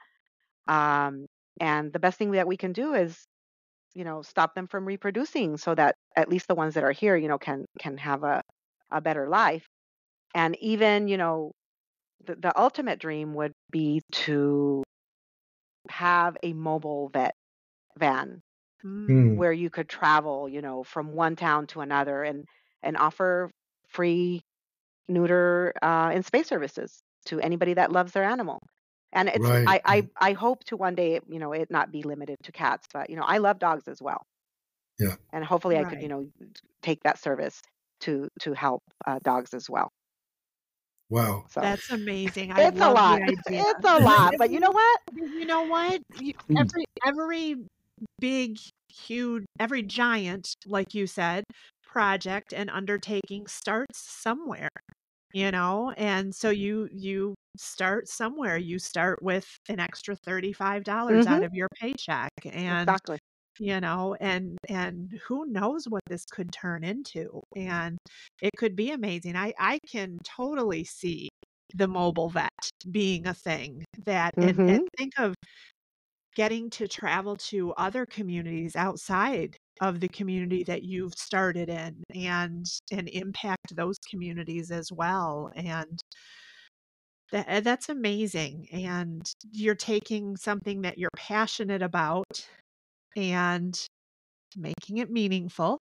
[0.67, 1.25] Um,
[1.59, 3.25] and the best thing that we can do is
[3.95, 7.15] you know stop them from reproducing so that at least the ones that are here
[7.17, 8.41] you know can can have a
[8.91, 9.65] a better life
[10.35, 11.51] and even you know
[12.25, 14.83] the, the ultimate dream would be to
[15.89, 17.33] have a mobile vet
[17.97, 18.41] van
[18.83, 19.37] Mm.
[19.37, 22.45] Where you could travel you know from one town to another and
[22.83, 23.51] and offer
[23.87, 24.43] free
[25.07, 28.59] neuter uh, and space services to anybody that loves their animal
[29.13, 32.03] and it's Right, I, I i hope to one day you know it not be
[32.03, 34.25] limited to cats but you know i love dogs as well
[34.99, 35.17] Yeah.
[35.31, 36.29] and hopefully i could you know
[36.81, 37.61] take that service
[37.99, 39.91] to to help uh, dogs as well
[41.09, 42.51] wow so That's amazing.
[42.51, 43.63] I it's a lot the idea.
[43.69, 46.01] it's a lot but you know what you know what?
[46.19, 46.71] You, Mm.
[46.71, 47.55] every every
[48.19, 48.57] big,
[48.89, 51.43] huge, every giant, like you said,
[51.83, 54.69] project and undertaking starts somewhere.
[55.33, 61.27] you know and so you you start somewhere you start with an extra $35 hmm
[61.27, 63.19] out of your paycheck and Exactly.
[63.59, 67.97] you know and and who knows what this could turn into and
[68.41, 71.29] it could be amazing i i can totally see
[71.75, 72.51] the mobile vet
[72.91, 75.33] being a thing that and, hmm and think of
[76.37, 82.65] getting to travel to other communities outside of the community that you've started in and
[82.93, 85.99] and impact those communities as well and
[87.31, 92.49] that, eh, that's amazing and you're taking something that you're passionate about
[93.17, 93.87] and
[94.57, 95.79] making it meaningful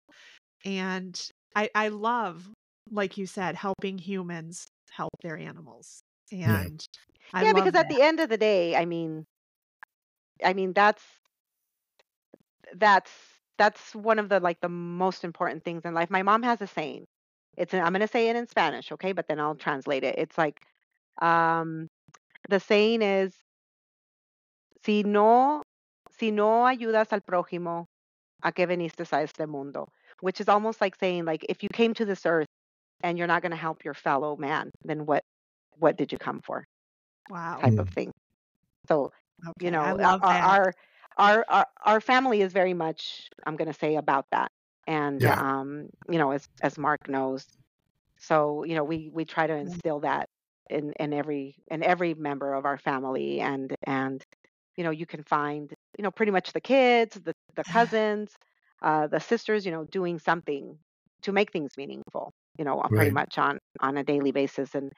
[0.65, 2.53] and i i love
[2.91, 6.03] like you said helping humans help their animals
[6.45, 6.63] Yeah.
[6.63, 6.87] and
[7.41, 9.27] Yeah, love because at the end of the day, I mean,
[10.44, 11.03] I mean that's
[12.74, 13.11] that's
[13.59, 16.11] that's one of the like the most important things in life.
[16.11, 17.07] My mom has a saying.
[17.57, 19.12] It's I'm going to say it in Spanish, okay?
[19.12, 20.16] But then I'll translate it.
[20.18, 20.61] It's like
[21.20, 21.88] um
[22.48, 23.35] the saying is
[24.85, 25.62] si no
[26.11, 27.87] si no ayudas al prójimo,
[28.42, 29.88] a qué veniste a este mundo?
[30.20, 32.46] Which is almost like saying like if you came to this earth
[33.03, 35.24] and you're not going to help your fellow man, then what
[35.79, 36.64] what did you come for?
[37.29, 37.79] wow type Mm.
[37.79, 38.12] of thing.
[38.88, 39.12] So,
[39.61, 40.42] you okay i know, love our that.
[40.42, 40.74] our
[41.18, 44.51] our our, our family is very much I'm going to say about that.
[44.87, 45.37] And Yeah.
[45.37, 47.44] um, you know, as as Mark knows,
[48.18, 50.29] so, you know, we we try to instill that
[50.70, 53.40] in in every in every member of our family.
[53.40, 54.22] And and
[54.77, 58.35] you know, you can find, you know, pretty much the kids, the the cousins,
[58.83, 60.79] uh the sisters, you know, doing something
[61.22, 64.74] to make things meaningful, you know, uh, pretty much on on a daily basis.
[64.74, 64.92] And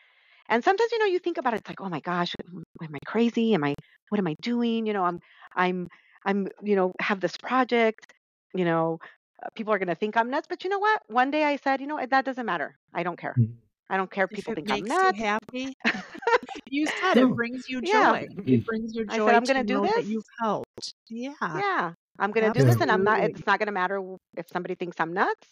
[0.51, 2.95] and sometimes you know you think about it it's like oh my gosh am am
[2.95, 3.55] i crazy?
[3.55, 3.75] Am i
[4.11, 4.87] what am i doing?
[4.87, 5.21] You know i'm
[5.57, 5.89] i'm
[6.27, 8.13] i'm you know have this project
[8.55, 8.99] you know
[9.43, 11.01] uh, people are going to think i'm nuts but you know what?
[11.09, 12.77] One day i said you know that doesn't matter.
[12.93, 13.35] I don't care.
[13.39, 13.55] Mm.
[13.89, 15.75] i don't care if if people it think i'm makes you happy
[16.71, 18.21] you said it brings you yeah.
[18.21, 18.29] joy.
[18.47, 20.07] It brings you i said joy i'm going to do know that this.
[20.07, 20.95] you've helped.
[21.09, 21.35] Yeah.
[21.43, 21.93] Yeah.
[22.19, 24.01] I'm going to do this and i'm not it's not going to matter
[24.37, 25.47] if somebody thinks i'm nuts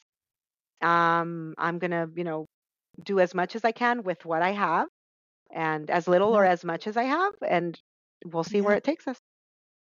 [0.82, 2.46] um i'm going to you know
[3.04, 4.88] do as much as i can with what i have
[5.52, 7.80] and as little or as much as i have and
[8.26, 9.18] we'll see where it takes us.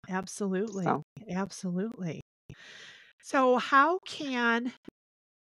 [0.08, 0.84] Absolutely.
[0.84, 2.20] So absolutely.
[3.22, 4.72] So how can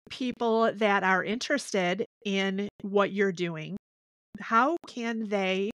[0.09, 3.77] people that are interested in what you're doing
[4.39, 5.71] how can they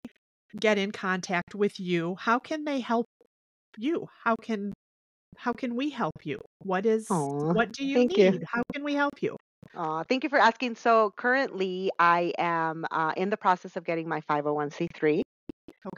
[0.59, 2.15] get in contact with you?
[2.15, 3.07] How can they help
[3.77, 4.07] you?
[4.23, 4.73] How can
[5.37, 6.41] how can we help you?
[6.59, 8.31] What is oh what do you thank you.
[8.31, 8.43] need?
[8.47, 9.37] How can we help you
[9.75, 10.75] Aw, thank you for asking.
[10.75, 15.23] So currently, I am uh, in the process of getting my 501c3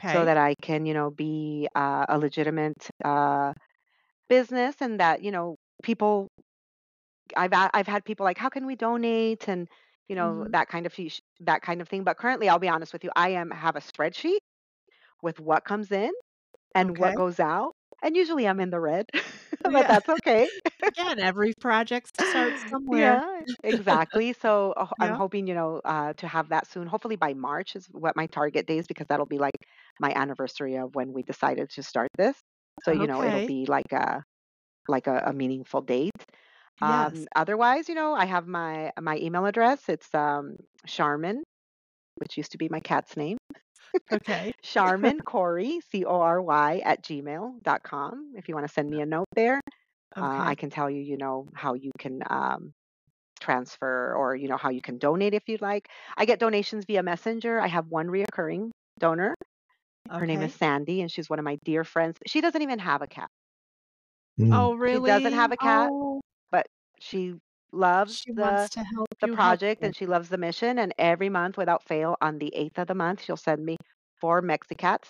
[0.06, 3.54] so that I can, you know, be uh, a legitimate uh,
[4.30, 6.28] business, and that you know, people.
[7.36, 9.68] I've a- I've had people like, how can we donate, and
[10.08, 10.94] you know, hmm that kind of
[11.42, 12.04] that kind of thing.
[12.04, 14.40] But currently, I'll be honest with you, I am have a spreadsheet
[15.22, 16.12] with what comes in
[16.76, 19.08] and what goes out, and usually I'm in the red,
[19.74, 20.50] but yeah that's okay.
[20.84, 24.34] again every project starts somewhere Yeah, exactly.
[24.34, 26.88] So uh, I'm yeah hoping, you know, uh, to have that soon.
[26.88, 29.56] Hopefully by March is what my target days because that'll be like
[30.00, 32.38] my anniversary of when we decided to start this.
[32.84, 34.24] So, you know, it'll okay be like a
[34.88, 36.12] like a, a meaningful date.
[36.80, 39.90] yes Um, otherwise, you know, I have my my email address.
[39.90, 41.44] It's um Charmin,
[42.16, 43.38] which used to be my cat's name.
[44.12, 44.54] Okay.
[44.62, 48.34] Charmin Corey, C O R Y at gmail dot com.
[48.36, 49.62] If you want to send me a note there,
[50.16, 52.74] uh, I can tell you, you know, how you can um
[53.40, 55.90] transfer or you know how you can donate if you'd like.
[56.18, 57.60] I get donations via messenger.
[57.60, 59.36] I have one reoccurring donor.
[60.10, 62.18] Her name is sandy and she's one of my dear friends.
[62.28, 63.30] She doesn't even have a cat.
[64.40, 64.56] Mm.
[64.56, 65.10] oh really?
[65.10, 66.22] she doesn't have a cat oh.
[66.52, 66.66] but
[67.00, 67.36] she
[67.72, 71.30] loves she the wants to help the project and she loves the mission and every
[71.30, 73.78] month without fail on the 8th of the month she'll send me
[74.20, 75.10] four mexicats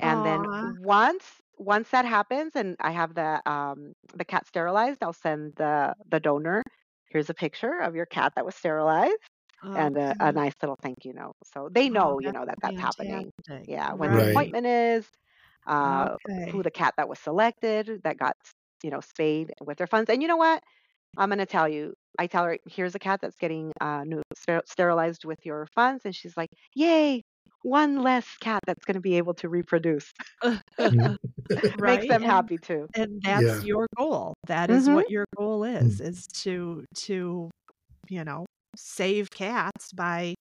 [0.00, 5.12] and then once once that happens and i have the um the cat sterilized i'll
[5.12, 6.62] send the the donor
[7.10, 9.18] here's a picture of your cat that was sterilized
[9.74, 11.34] and a, a nice little thank you note.
[11.44, 13.30] So they oh know, you know, that that's happening.
[13.66, 14.24] Yeah, when the Right.
[14.24, 15.10] right appointment is,
[15.66, 18.36] uh, okay who the cat that was selected that got,
[18.82, 20.10] you know, spayed with their funds.
[20.10, 20.62] And you know what?
[21.16, 21.94] I'm going to tell you.
[22.18, 26.04] I tell her, here's a cat that's getting uh, new, ster- sterilized with your funds,
[26.04, 27.22] and she's like, "Yay!
[27.62, 30.12] One less cat that's going to be able to reproduce."
[30.90, 31.16] Mm.
[31.84, 32.88] Makes them and happy too.
[32.94, 33.62] and that's Yeah.
[33.62, 36.00] your goal that is hmm what your goal is Mm.
[36.00, 37.50] is to to
[38.08, 38.46] you know
[38.76, 40.34] save cats by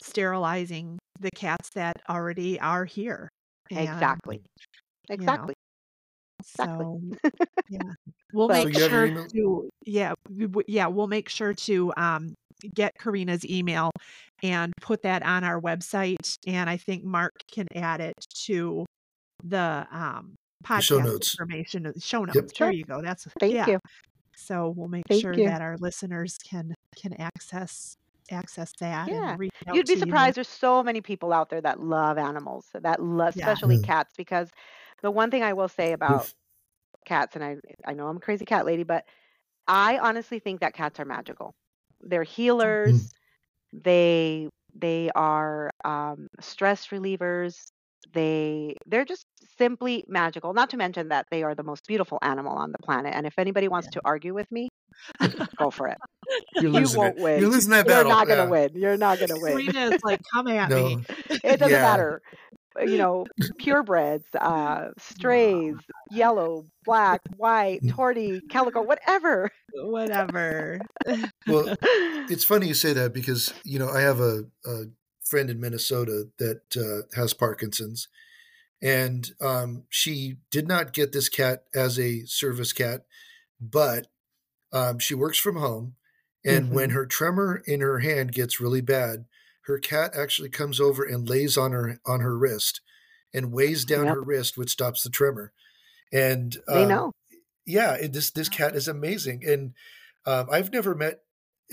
[0.00, 3.28] sterilizing the cats that already are here
[3.70, 4.42] and Exactly.
[5.10, 5.53] Exactly.
[6.58, 6.84] Exactly.
[6.84, 7.00] so
[7.68, 7.80] yeah
[8.32, 11.28] we'll So So make you have her sure to yeah we w- yeah we'll make
[11.28, 12.34] sure to um
[12.74, 13.90] get Corina's email
[14.42, 16.36] and put that on our website.
[16.46, 18.14] And I think Mark can add it
[18.46, 18.86] to
[19.42, 20.34] the um,
[20.64, 21.34] podcast show notes.
[21.34, 22.36] information, show notes.
[22.36, 22.44] Yep.
[22.46, 22.70] There Sure.
[22.72, 23.02] you go.
[23.02, 23.66] That's Thank yeah.
[23.68, 23.80] you.
[24.36, 25.46] So we'll make Thank sure you.
[25.46, 27.96] that our listeners can can access
[28.30, 29.30] access that Yeah.
[29.32, 30.04] and reach out You'd be to you.
[30.06, 30.36] surprised.
[30.36, 33.42] There's so many people out there that love animals, that love, Yeah.
[33.50, 33.86] especially Yeah.
[33.86, 34.14] cats.
[34.16, 34.50] Because
[35.02, 36.34] the one thing I will say about Oof.
[37.04, 39.04] cats, and I I know I'm a crazy cat lady, but
[39.66, 41.54] I honestly think that cats are magical.
[42.00, 43.14] They're healers.
[43.72, 47.56] They they are um, stress relievers.
[48.12, 49.26] They they're just
[49.58, 50.52] simply magical.
[50.54, 53.14] Not to mention that they are the most beautiful animal on the planet.
[53.14, 54.68] And if anybody wants to argue with me,
[55.58, 55.98] go for it.
[56.58, 57.18] You're You won't it.
[57.18, 57.40] win.
[57.40, 57.94] You're losing that battle.
[57.94, 58.10] You're battle.
[58.18, 58.46] not gonna yeah.
[58.46, 58.70] win.
[58.74, 59.62] You're not gonna win.
[59.62, 60.74] Serena is like, come at No.
[60.74, 61.00] me.
[61.44, 61.80] It doesn't Yeah.
[61.80, 62.20] matter.
[62.80, 65.76] You know, purebreds, uh, strays,
[66.10, 67.88] yellow, black, white, Mm.
[67.88, 69.50] torty, calico, whatever.
[69.76, 70.80] Whatever.
[71.46, 71.74] Well,
[72.28, 74.84] it's funny you say that because you know I have a, a
[75.24, 78.08] friend in Minnesota that uh, has Parkinson's,
[78.82, 83.06] and um, she did not get this cat as a service cat,
[83.60, 84.08] but
[84.72, 85.96] um, she works from home,
[86.44, 86.92] and when Mhm.
[86.92, 89.26] her tremor in her hand gets really bad,
[89.66, 92.80] her cat actually comes over and lays on her on her wrist,
[93.34, 94.08] and weighs down Yep.
[94.08, 95.52] her wrist, which stops the tremor.
[96.12, 97.12] And they um, know.
[97.66, 99.74] yeah, and this this cat is amazing, and
[100.26, 101.20] um, I've never met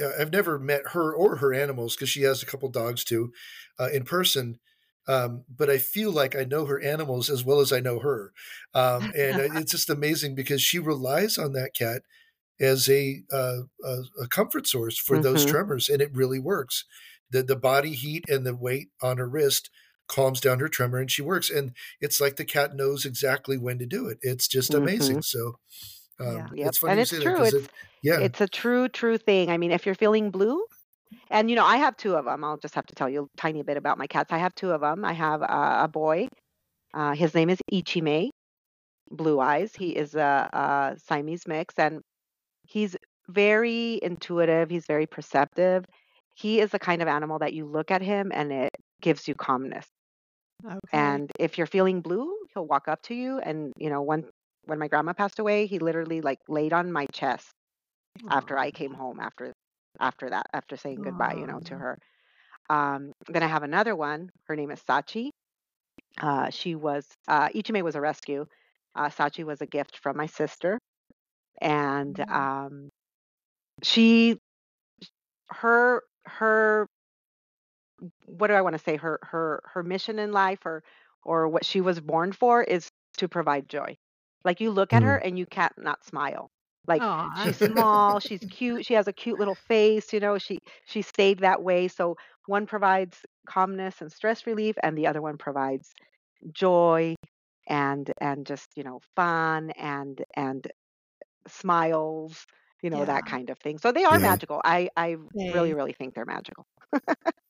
[0.02, 3.34] uh, I've never met her or her animals because she has a couple dogs too
[3.80, 4.60] uh, in person.
[5.08, 8.34] Um, but I feel like I know her animals as well as I know her,
[8.74, 12.04] um, and it's just amazing because she relies on that cat
[12.60, 15.46] as a uh, a, a comfort source for those Mhm.
[15.46, 16.86] tremors, and it really works.
[17.32, 19.70] The the body heat and the weight on her wrist
[20.08, 21.50] calms down her tremor, and she works.
[21.50, 24.18] And it's like the cat knows exactly when to do it.
[24.22, 25.22] It's just amazing.
[25.22, 25.56] So.
[26.20, 26.48] Um, Yeah.
[26.54, 26.68] Yep.
[26.68, 27.44] It's funny And it's true.
[27.44, 27.70] It's it,
[28.04, 29.50] yeah, it's a true, true thing.
[29.50, 30.64] I mean, if you're feeling blue,
[31.30, 32.44] and you know, I have two of them.
[32.44, 34.32] I'll just have to tell you a tiny bit about my cats.
[34.32, 35.06] I have two of them.
[35.06, 36.28] I have uh, a boy.
[36.94, 38.30] Uh, his name is Ichime,
[39.10, 39.74] Blue Eyes.
[39.76, 42.02] He is a, a Siamese mix, and
[42.64, 42.96] he's
[43.30, 44.70] very intuitive.
[44.70, 45.86] He's very perceptive.
[46.36, 48.72] He is the kind of animal that you look at him and it
[49.02, 49.88] gives you calmness.
[50.66, 51.22] Okay.
[51.22, 53.40] And if you're feeling blue, he'll walk up to you.
[53.40, 54.26] And you know, when
[54.66, 57.48] when my grandma passed away, he literally like laid on my chest
[58.30, 59.54] after I came home after
[60.00, 61.98] after that after saying goodbye, you know, to her.
[62.70, 64.30] Um, then I have another one.
[64.46, 65.30] Her name is Sachi.
[66.22, 68.46] Uh, she was uh, Ichime was a rescue.
[68.96, 70.78] Uh, Sachi was a gift from my sister,
[71.62, 72.26] and Mm.
[72.30, 72.90] um,
[73.84, 74.38] she
[75.50, 76.88] her her
[78.26, 80.84] what do I want to say her her her mission in life or
[81.24, 83.98] or what she was born for is to provide joy.
[84.44, 85.28] Like you look at her mm.
[85.28, 86.50] and you can't not smile.
[86.88, 87.44] Like Aw.
[87.44, 91.40] she's small, she's cute, she has a cute little face, you know, she she stayed
[91.40, 91.88] that way.
[91.88, 92.18] So
[92.48, 95.94] one provides calmness and stress relief and the other one provides
[96.52, 97.16] joy
[97.68, 100.68] and and just, you know, fun and and
[101.48, 102.46] smiles,
[102.82, 103.78] you know, that kind of thing.
[103.80, 104.20] So they are Yeah.
[104.20, 104.62] magical.
[104.64, 106.66] I I really They- really think they're magical.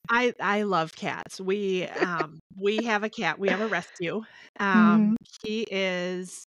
[0.09, 1.39] I I love cats.
[1.39, 3.39] We um we have a cat.
[3.39, 4.25] We have a rescue.
[4.75, 5.13] Mm-hmm.
[5.13, 6.45] Um he is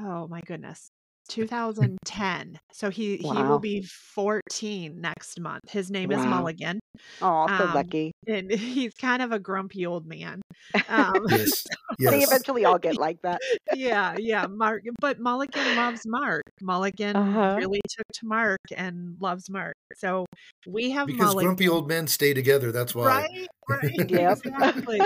[0.00, 0.90] oh my goodness.
[1.28, 2.58] 2010.
[2.72, 3.82] So he he will be
[4.14, 5.70] 14 next month.
[5.70, 6.80] His name is Mulligan.
[7.22, 8.12] Oh, so Um, lucky.
[8.26, 10.40] And he's kind of a grumpy old man.
[10.88, 11.64] Um yes,
[11.98, 13.40] They eventually all get like that.
[13.74, 16.42] yeah, yeah, Mark but Mulligan loves Mark.
[16.62, 17.56] Mulligan Uh-huh.
[17.58, 19.74] really took to Mark and loves Mark.
[19.96, 20.26] So
[20.66, 21.44] we have Because Mulligan.
[21.48, 22.72] grumpy old men stay together.
[22.72, 23.06] That's why.
[23.06, 24.10] Right, right.
[24.10, 24.38] Yep.
[24.44, 25.00] Exactly.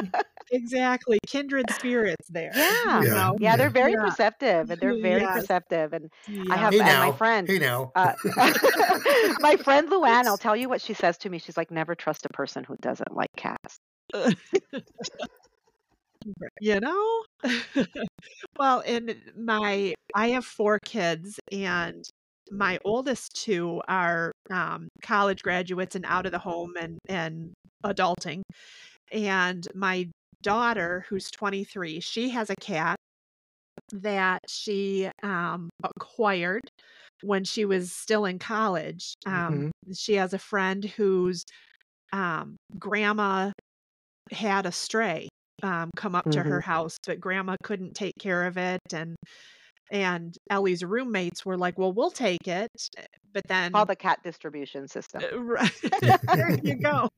[0.50, 1.18] Exactly.
[1.26, 2.52] Kindred spirits there.
[2.54, 3.02] Yeah.
[3.02, 3.14] you Yeah.
[3.14, 3.36] know?
[3.40, 4.04] Yeah, they're very Yeah.
[4.04, 5.34] perceptive and they're very Yes.
[5.34, 5.92] perceptive.
[5.92, 6.42] And Yeah.
[6.50, 7.00] I have Hey now.
[7.00, 7.92] my friend, Hey now.
[7.94, 8.12] uh,
[9.38, 11.38] my friend Luann, I'll tell you what she says to me.
[11.38, 13.78] She's like, never trust a person who doesn't like cats.
[16.60, 17.22] you know?
[18.58, 22.04] well, in my I have four kids and
[22.50, 27.52] my oldest two are um, college graduates and out of the home and and
[27.84, 28.42] adulting.
[29.12, 30.10] And my
[30.42, 32.96] daughter, who's 23, she has a cat
[33.92, 36.62] that she um, acquired
[37.22, 39.14] when she was still in college.
[39.26, 41.44] Um, She has a friend whose
[42.12, 43.52] um, grandma
[44.30, 45.28] had a stray
[45.62, 49.16] um, come up to her house, but grandma couldn't take care of it, and
[49.90, 52.70] and Ellie's roommates were like, "Well, we'll take it,"
[53.32, 55.24] but then Call the cat distribution system.
[55.32, 55.70] Right.
[56.34, 57.08] there you go.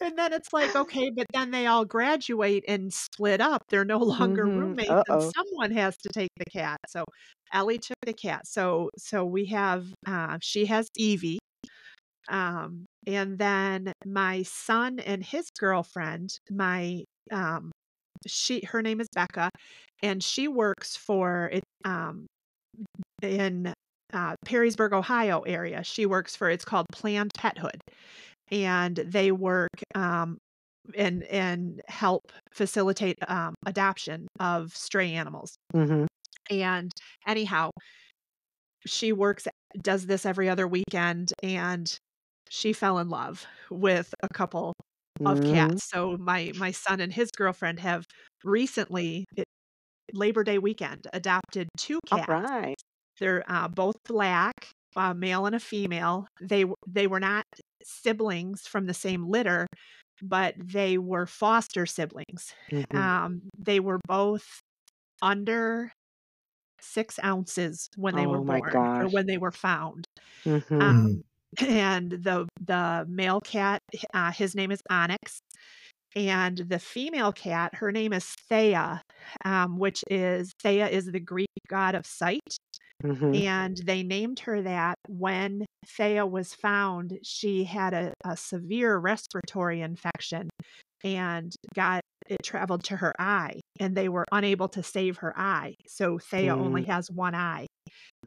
[0.00, 3.62] And then it's like, okay, but then they all graduate and split up.
[3.70, 4.54] They're no longer Mhm.
[4.54, 5.06] roommates, Uh-oh.
[5.08, 6.78] and someone has to take the cat.
[6.88, 7.04] So
[7.52, 8.46] Ellie took the cat.
[8.46, 11.38] So so we have uh she has Evie,
[12.28, 17.70] Um, and then my son and his girlfriend, my um,
[18.26, 19.50] she her name is Becca,
[20.02, 22.26] and she works for it um,
[23.22, 23.72] in
[24.12, 25.82] uh, Perrysburg, Ohio area.
[25.82, 27.80] She works for it's called Planned Pethood,
[28.50, 30.38] and they work um,
[30.96, 35.56] and and help facilitate um, adoption of stray animals.
[35.74, 36.06] hmm
[36.50, 36.92] And
[37.26, 37.70] anyhow,
[38.86, 39.46] she works
[39.80, 41.98] does this every other weekend, and
[42.48, 44.72] she fell in love with a couple
[45.24, 45.88] of hmm cats.
[45.90, 48.04] So my my son and his girlfriend have
[48.44, 49.46] recently it-
[50.14, 52.26] Labor Day weekend adopted two cats.
[52.26, 52.76] right.
[53.20, 56.28] They're uh, both black, a male and a female.
[56.40, 57.44] They they were not
[57.82, 59.66] siblings from the same litter,
[60.22, 62.54] but they were foster siblings.
[62.72, 63.10] Mhm.
[63.10, 64.60] Um, they were both
[65.22, 65.92] under
[66.80, 70.04] six ounces when they were Oh my born or when they were found.
[70.46, 70.80] Mhm.
[70.80, 71.22] Um,
[71.60, 73.80] and the the male cat,
[74.14, 75.40] uh, his name is Onyx,
[76.16, 79.02] and the female cat, her name is Thea,
[79.44, 82.40] um, which is Thea is the Greek god of sight,
[83.02, 83.42] Mhm.
[83.44, 87.18] and they named her that when Thea was found.
[87.24, 90.48] She had a, a severe respiratory infection
[91.04, 95.74] and got it traveled to her eye, and they were unable to save her eye.
[95.86, 97.66] So Thea only has one eye,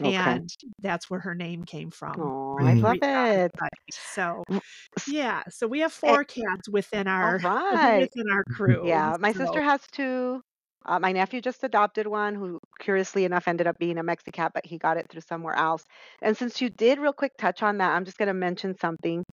[0.04, 0.40] Okay.
[0.40, 2.32] and that's where her name came from.
[2.58, 2.82] Oh, the I Mm.
[2.82, 3.52] love Greek god of it.
[3.92, 4.60] So Mm,
[5.06, 8.10] yeah, so we have four cats within our right.
[8.10, 8.82] within our crew.
[8.82, 10.42] Yeah, my So sister has two.
[10.86, 14.66] Uh, my nephew just adopted one who, curiously enough, ended up being a Mexicat, but
[14.66, 15.86] he got it through somewhere else.
[16.22, 19.24] And since you did real quick touch on that, I'm just going to mention something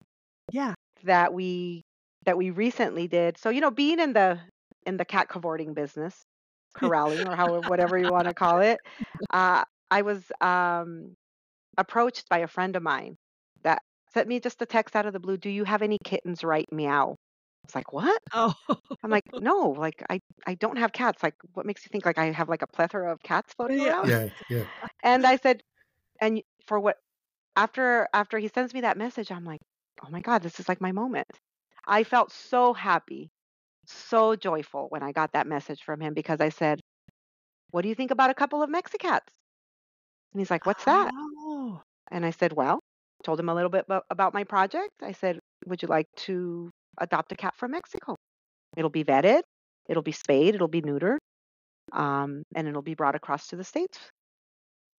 [0.51, 0.73] yeah.
[1.03, 1.83] that we
[2.25, 3.37] that we recently did.
[3.37, 4.39] So, you know, being in the
[4.87, 6.25] in the cat cavorting business,
[6.75, 8.81] corralling or however whatever you want to call it,
[9.31, 11.15] uh, I was um,
[11.77, 13.17] approached by a friend of mine
[13.63, 13.83] that
[14.13, 15.37] sent me just a text out of the blue.
[15.37, 16.43] Do you have any kittens?
[16.43, 17.11] Right meow.
[17.13, 18.21] I was like, what?
[18.33, 18.53] Oh.
[19.03, 21.23] I'm like, no, like I I don't have cats.
[21.23, 23.91] Like, what makes you think like I have like a plethora of cats floating Yeah.
[23.91, 24.09] around?
[24.09, 24.63] Yeah, yeah.
[25.03, 25.63] And I said,
[26.21, 26.97] and for what?
[27.57, 29.61] After after he sends me that message, I'm like,
[30.05, 31.27] oh my god, this is like my moment.
[31.87, 33.31] I felt so happy,
[33.93, 36.81] so joyful when I got that message from him because I said,
[37.71, 39.27] what do you think about a couple of Mexicats?
[40.33, 41.11] And he's like, what's that?
[41.13, 41.81] Oh.
[42.11, 42.79] And I said, well,
[43.23, 44.91] told him a little bit about my project.
[45.01, 48.15] I said, would you like to adopt a cat from Mexico?
[48.75, 49.41] It'll be vetted,
[49.89, 51.17] it'll be spayed, it'll be neutered,
[51.91, 54.11] um, and it'll be brought across to the States.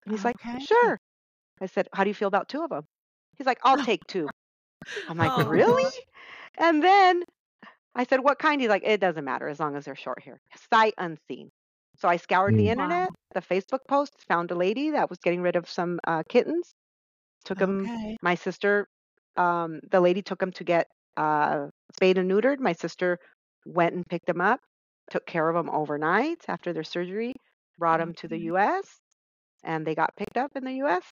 [0.04, 0.58] And he's like, Okay.
[0.58, 0.98] sure.
[1.60, 2.84] I said, how do you feel about two of them?
[3.36, 4.30] He's like, I'll take two.
[5.08, 5.44] I'm like, Oh.
[5.48, 6.04] really?
[6.58, 7.24] And then
[7.98, 8.60] I said, what kind?
[8.62, 10.40] He's like, it doesn't matter as long as they're short hair,
[10.72, 11.50] sight unseen.
[11.98, 12.76] So I scoured the Mm.
[12.76, 12.88] Wow.
[12.88, 16.74] internet, the Facebook posts, found a lady that was getting rid of some uh, kittens,
[17.44, 17.90] took them
[18.22, 18.88] my sister
[19.36, 23.18] um the lady took them to get uh spayed and neutered my sister
[23.66, 24.60] went and picked them up
[25.10, 27.34] took care of them overnight after their surgery
[27.78, 29.00] brought them to the US
[29.64, 31.04] and they got picked up in the US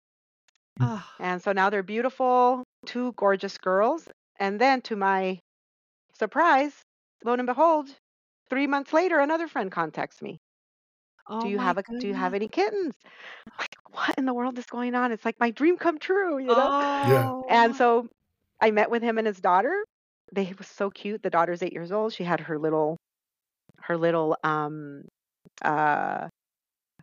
[0.80, 1.04] Oh.
[1.18, 4.08] and so now they're beautiful two gorgeous girls
[4.38, 5.38] and then to my
[6.16, 6.82] surprise
[7.24, 7.88] lo and behold
[8.50, 10.38] 3 months later another friend contacts me
[11.28, 12.94] Oh do you have a do you have any kittens
[13.58, 16.54] like what in the world is going on it's like my dream come true you
[16.54, 17.44] know Oh.
[17.48, 18.08] and so
[18.60, 19.84] I met with him and his daughter.
[20.32, 21.22] They was so cute.
[21.22, 22.12] The daughter's eight years old.
[22.12, 22.96] She had her little
[23.82, 25.02] her little um
[25.64, 26.28] uh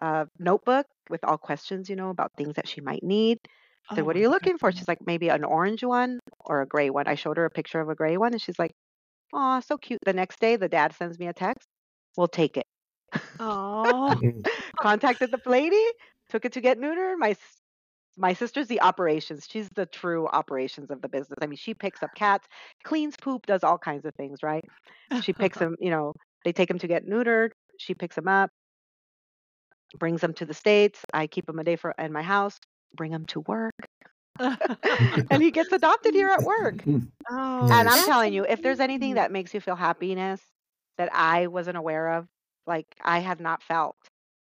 [0.02, 3.38] uh notebook with all questions, you know, about things that she might need.
[3.46, 4.72] I said, Oh What are you looking for?
[4.72, 7.08] She's like, maybe an orange one or a gray one.
[7.08, 8.72] I showed her a picture of a gray one and she's like,
[9.34, 10.00] Oh, so cute.
[10.06, 11.68] The next day the dad sends me a text.
[12.18, 12.68] We'll take it.
[13.40, 14.16] Oh.
[14.82, 15.84] Contacted the lady,
[16.30, 17.18] took it to get neutered.
[17.18, 17.62] My s-
[18.18, 19.48] my sister's the operations.
[19.50, 21.40] She's the true operations of the business.
[21.42, 22.48] I mean, she picks up cats,
[22.84, 24.66] cleans poop, does all kinds of things, right?
[25.20, 26.14] She picks them, you know,
[26.46, 27.52] they take them to get neutered.
[27.80, 28.52] She picks them up,
[29.98, 31.04] brings them to the States.
[31.14, 32.60] I keep them a day for in my house,
[32.96, 33.74] bring them to work.
[34.40, 36.84] And he gets adopted here at work.
[37.30, 40.42] Oh, And I'm telling you, if there's anything that makes you feel happiness
[40.98, 42.28] that I wasn't aware of,
[42.68, 43.96] like I have not felt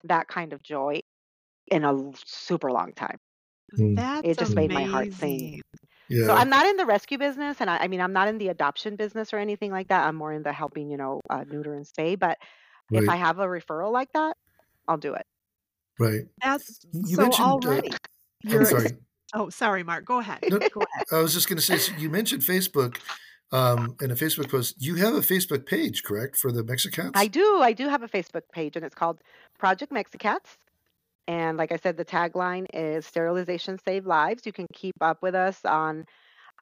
[0.05, 1.01] that kind of joy
[1.67, 3.17] in a super long time.
[3.77, 3.95] Mm.
[3.95, 5.61] That's It just made my heart sing.
[6.09, 6.25] Yeah.
[6.25, 8.47] So I'm not in the rescue business, and I, I mean I'm not in the
[8.47, 10.07] adoption business or anything like that.
[10.07, 12.17] I'm more in the helping, you know, uh, neuter and spay.
[12.17, 12.39] But
[12.91, 14.35] if I have a referral like that,
[14.87, 15.27] I'll do it.
[15.99, 16.23] Right.
[16.41, 17.47] That's You so mentioned.
[17.47, 17.91] Uh, already.
[18.45, 18.97] I'm You're sorry.
[19.33, 20.05] Oh, sorry, Mark.
[20.05, 20.39] Go ahead.
[20.49, 21.05] No, Go ahead.
[21.11, 21.77] I was just going to say.
[21.77, 22.97] So you mentioned Facebook,
[23.51, 24.75] um, in a Facebook post.
[24.79, 27.11] You have a Facebook page, correct, for the Mexicats?
[27.13, 27.61] I do.
[27.61, 29.19] I do have a Facebook page, and it's called
[29.59, 30.57] Project Mexicats.
[31.27, 35.35] And like I said, the tagline is "Sterilization Save Lives." You can keep up with
[35.35, 36.05] us on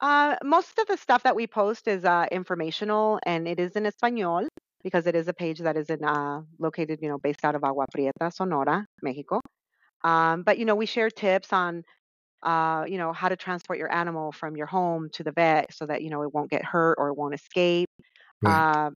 [0.02, 3.86] Uh, most of the stuff that we post is uh, informational and it is in
[3.86, 4.48] Espanol
[4.84, 7.64] because it is a page that is in uh, located, you know, based out of
[7.64, 9.40] Agua Prieta, Sonora, Mexico.
[10.04, 11.84] Um, but you know, we share tips on,
[12.44, 15.86] uh, you know, how to transport your animal from your home to the vet so
[15.86, 17.88] that you know it won't get hurt or it won't escape.
[18.42, 18.88] Right.
[18.88, 18.92] Uh,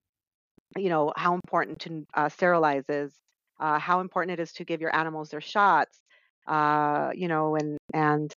[0.76, 3.14] you know how important to uh, sterilize is,
[3.60, 5.98] uh, how important it is to give your animals their shots.
[6.46, 8.32] Uh, you know, and and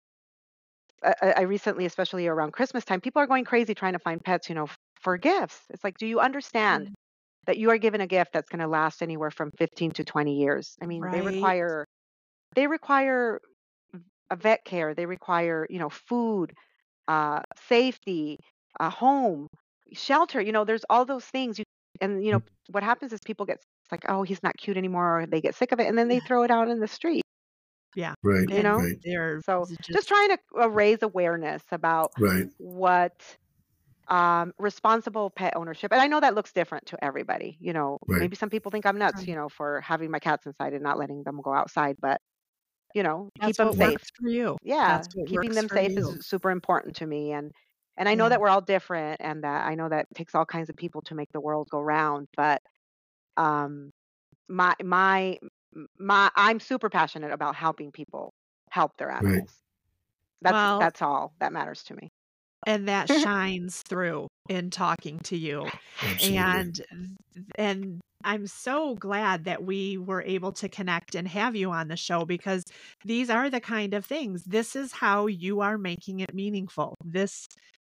[1.04, 4.50] I, recently, especially around Christmas time, people are going crazy trying to find pets.
[4.50, 5.62] You know, f- for gifts.
[5.70, 6.88] It's like, do you understand?
[6.88, 6.94] Mm,
[7.46, 10.36] that you are given a gift that's going to last anywhere from 15 to 20
[10.36, 10.76] years.
[10.84, 11.86] I mean, they require
[12.56, 13.40] they require
[14.32, 16.54] a vet care, they require, you know, food,
[17.08, 18.40] uh safety,
[18.80, 19.48] a home,
[19.94, 21.66] shelter, you know, there's all those things you
[22.02, 25.22] and you know what happens is people get s- like, "Oh, he's not cute anymore,"
[25.22, 27.24] or they get sick of it and then they throw it out in the street,
[27.96, 28.16] Yeah.
[28.24, 28.48] Right.
[28.48, 28.84] you know?
[28.84, 28.96] Right.
[29.04, 32.50] They're So, just just trying to uh, raise awareness about Right.
[32.58, 33.38] what
[34.10, 38.22] um responsible pet ownership and i know that looks different to everybody you know Right.
[38.22, 39.30] maybe some people think i'm nuts Right.
[39.30, 42.22] you know for having my cats inside and not letting them go outside but
[42.94, 44.58] you know keep them safe for you.
[44.64, 45.96] yeah keeping them safe you.
[45.98, 47.52] is super important to me and
[47.98, 48.30] and i know Yeah.
[48.30, 51.02] that we're all different and that i know that it takes all kinds of people
[51.02, 52.62] to make the world go round but
[53.38, 53.92] um
[54.50, 55.40] my my
[56.00, 58.34] my i'm super passionate about helping people
[58.72, 59.44] help their Right.
[59.44, 59.64] animals
[60.42, 62.12] that's Well, that's all that matters to me
[62.66, 65.70] and that shines through in talking to you.
[66.02, 66.68] Absolutely.
[66.70, 66.80] and
[67.56, 71.98] and I'm so glad that we were able to connect and have you on the
[71.98, 72.64] show because
[73.04, 74.44] these are the kind of things.
[74.46, 76.96] This is how you are making it meaningful.
[77.04, 77.48] This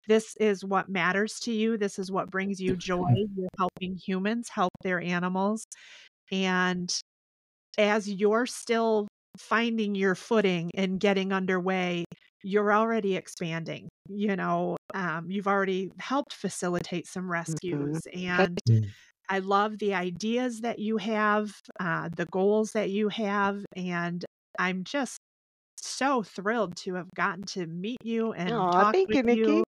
[0.08, 1.76] this is what matters to you.
[1.76, 3.04] This is what brings you joy.
[3.36, 5.66] You're helping humans help their animals.
[6.32, 6.92] And
[7.78, 12.04] as you're still finding your footing and getting underway,
[12.42, 13.88] you're already expanding.
[14.08, 18.00] You know, um, you've already helped facilitate some hmm rescues,
[18.36, 18.58] Thank and.
[19.30, 24.24] I love the ideas that you have, uh, the goals that you have, and
[24.58, 25.18] I'm just
[25.76, 29.62] so thrilled to have gotten to meet you and Aw, talk thank with you, Nikki.
[29.62, 29.64] you.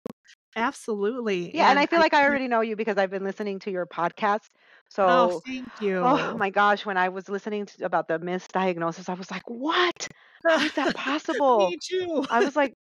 [0.56, 1.56] Absolutely.
[1.56, 3.72] Yeah, and I feel I like I already know you because I've been listening to
[3.72, 4.48] your podcast.
[5.08, 6.02] oh, So, thank you.
[6.02, 10.08] oh my gosh, when I was listening to, about the misdiagnosis, I was like, "What?
[10.48, 12.26] How is that possible?" Me too.
[12.30, 12.74] I was like,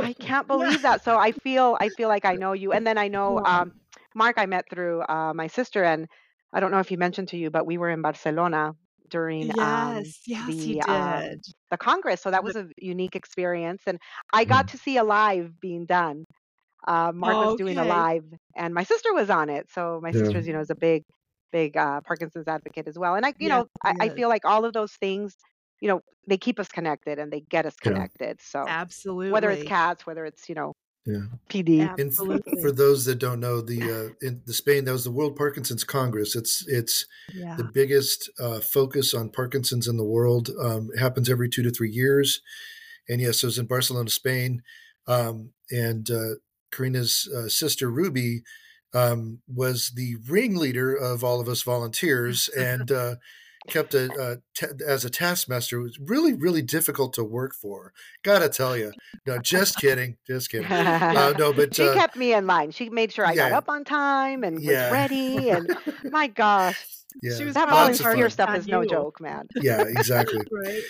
[0.00, 0.66] "I can't Yeah.
[0.66, 2.72] believe that." So I feel I feel like I know you.
[2.72, 3.46] And then I know Yeah.
[3.46, 3.72] um
[4.14, 6.08] Mark I met through uh my sister and
[6.52, 8.74] I don't know if he mentioned to you, but we were in Barcelona
[9.08, 12.20] during um Yes, yes, he the um the Congress.
[12.22, 13.98] So that was a unique experience and
[14.32, 14.70] I got Mm.
[14.70, 16.24] to see a live being done
[16.86, 18.24] uh, Mark was doing a live,
[18.56, 19.70] and my sister was on it.
[19.70, 20.12] So my Yeah.
[20.12, 21.04] sister's, you know, is a big,
[21.52, 23.14] big uh, Parkinson's advocate as well.
[23.14, 25.36] And I, you Yes, know, I, I feel like all of those things,
[25.80, 28.06] you know, they keep us connected and they get us Yeah.
[28.16, 28.40] connected.
[28.40, 30.74] So Absolutely whether it's cats, whether it's you know
[31.06, 31.22] Yeah.
[31.48, 32.60] PD, And Absolutely.
[32.60, 35.82] for those that don't know, the uh, in the Spain that was the World Parkinson's
[35.84, 36.36] Congress.
[36.36, 37.56] It's it's Yeah.
[37.56, 40.50] the biggest uh, focus on Parkinson's in the world.
[40.60, 42.42] Um, it happens every two to three years,
[43.08, 44.62] and yes, it was in Barcelona, Spain.
[45.06, 46.34] Um, and uh,
[46.70, 48.42] Corina's uh, sister Ruby
[48.92, 53.16] um, was the ringleader of all of us volunteers, and uh,
[53.70, 55.78] kept a, uh ta- as a taskmaster.
[55.78, 57.92] It was really really difficult to work for.
[58.22, 58.92] Gotta tell you,
[59.26, 60.70] no, just kidding, just kidding.
[60.70, 62.70] Uh, no, but she uh, kept me in line.
[62.70, 65.50] She made sure I got up on time and was ready.
[65.50, 66.84] And my gosh,
[67.22, 69.46] She was that probably lots volunteer stuff is no joke, man.
[69.62, 70.40] Yeah, exactly.
[70.50, 70.82] Right.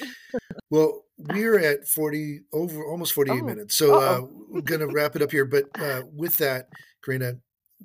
[0.70, 3.76] Well, we're at 40 over almost 48 Oh, minutes.
[3.76, 6.68] So uh uh we're going to wrap it up here, but uh with that,
[7.04, 7.40] Corina,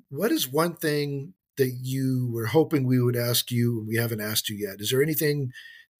[0.08, 4.20] what is one thing that you were hoping we would ask you and we haven't
[4.20, 4.80] asked you yet?
[4.80, 5.52] Is there anything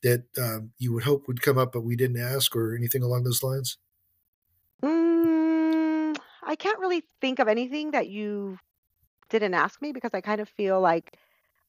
[0.02, 3.24] that um, you would hope would come up but we didn't ask or anything along
[3.24, 3.78] those lines?
[4.82, 8.58] Mm, I can't really think of anything that you
[9.30, 11.16] didn't ask me because I kind of feel like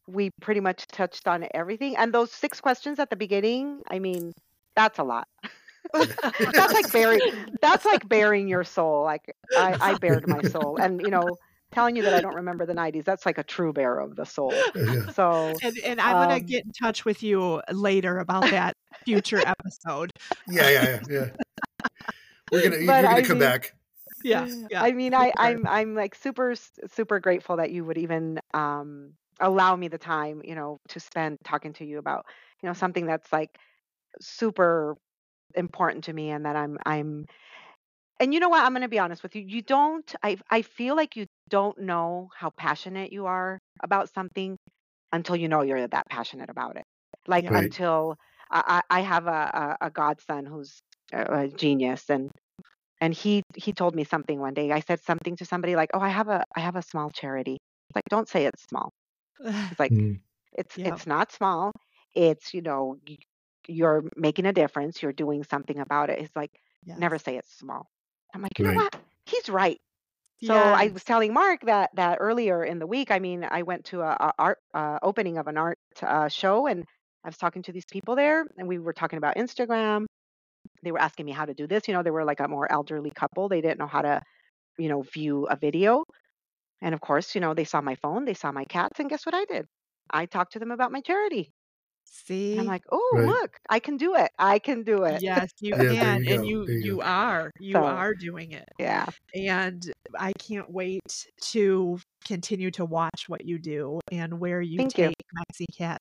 [0.07, 1.97] we pretty much touched on everything.
[1.97, 4.33] And those six questions at the beginning, I mean,
[4.75, 5.27] that's a lot.
[5.93, 9.03] that's like burying that's like burying your soul.
[9.03, 10.77] Like I, I bared my soul.
[10.77, 11.38] And you know,
[11.74, 14.26] telling you that I don't remember the nineties, that's like a true bear of the
[14.26, 14.53] soul.
[14.76, 15.11] yeah.
[15.13, 19.41] So And and I'm gonna um get in touch with you later about that future
[19.45, 20.11] episode.
[20.47, 21.26] Yeah, yeah, yeah, yeah.
[22.51, 23.74] We're going to you're going to come mean back.
[24.24, 26.55] Yeah, yeah, I mean, I, I'm, I'm like super
[26.91, 31.38] super grateful that you would even um, allow me the time, you know, to spend
[31.43, 32.26] talking to you about,
[32.61, 33.57] you know, something that's like
[34.20, 34.95] super
[35.55, 37.26] important to me, and that I'm I'm.
[38.20, 38.63] And you know what?
[38.63, 39.43] I'm going to be honest with you.
[39.47, 40.15] You don't.
[40.24, 44.58] I I feel like you don't know how passionate you are about something
[45.14, 46.86] until you know you're that passionate about it.
[47.28, 47.52] Like Yeah.
[47.52, 47.74] Right.
[47.74, 48.18] until
[48.52, 50.80] I I have a a, godson who's
[51.14, 52.32] a, genius, and
[53.02, 54.72] and he he told me something one day.
[54.72, 57.58] I said something to somebody like, "Oh, I have a I have a small charity."
[57.95, 58.91] Like, "Don't say it's small."
[59.72, 60.22] It's like, Mm.
[60.54, 60.86] "It's Yep.
[60.86, 61.74] it's not small.
[62.16, 62.98] It's you know
[63.68, 65.02] you're making a difference.
[65.04, 66.52] You're doing something about it." It's like,
[66.95, 67.89] "Never say it's small."
[68.34, 68.93] I'm like, you know what?
[69.28, 69.80] He's right.
[70.39, 73.11] So I was telling Mark that that earlier in the week.
[73.11, 76.67] I mean, I went to a, a art uh, opening of an art uh, show,
[76.67, 76.85] and
[77.23, 80.05] I was talking to these people there, and we were talking about Instagram.
[80.83, 81.88] They were asking me how to do this.
[81.88, 83.49] You know, they were like a more elderly couple.
[83.49, 84.21] They didn't know how to,
[84.77, 86.05] you know, view a video.
[86.81, 89.25] And of course, you know, they saw my phone, they saw my cats, and guess
[89.25, 89.67] what I did?
[90.11, 91.53] I talked to them about my charity.
[92.51, 92.68] And I'm See?
[92.68, 93.38] like, oh, Right.
[93.41, 94.32] look, I can do it.
[94.39, 95.22] I can do it.
[95.22, 96.20] Yes, you Yeah, there can.
[96.20, 96.45] you And go.
[96.45, 97.01] you There you you go.
[97.01, 97.51] are.
[97.60, 98.68] You So are doing it.
[98.80, 99.05] yeah,
[99.36, 104.97] And I can't wait to continue to watch what you do and where you thank
[104.97, 105.12] you.
[105.12, 105.97] take MexiCat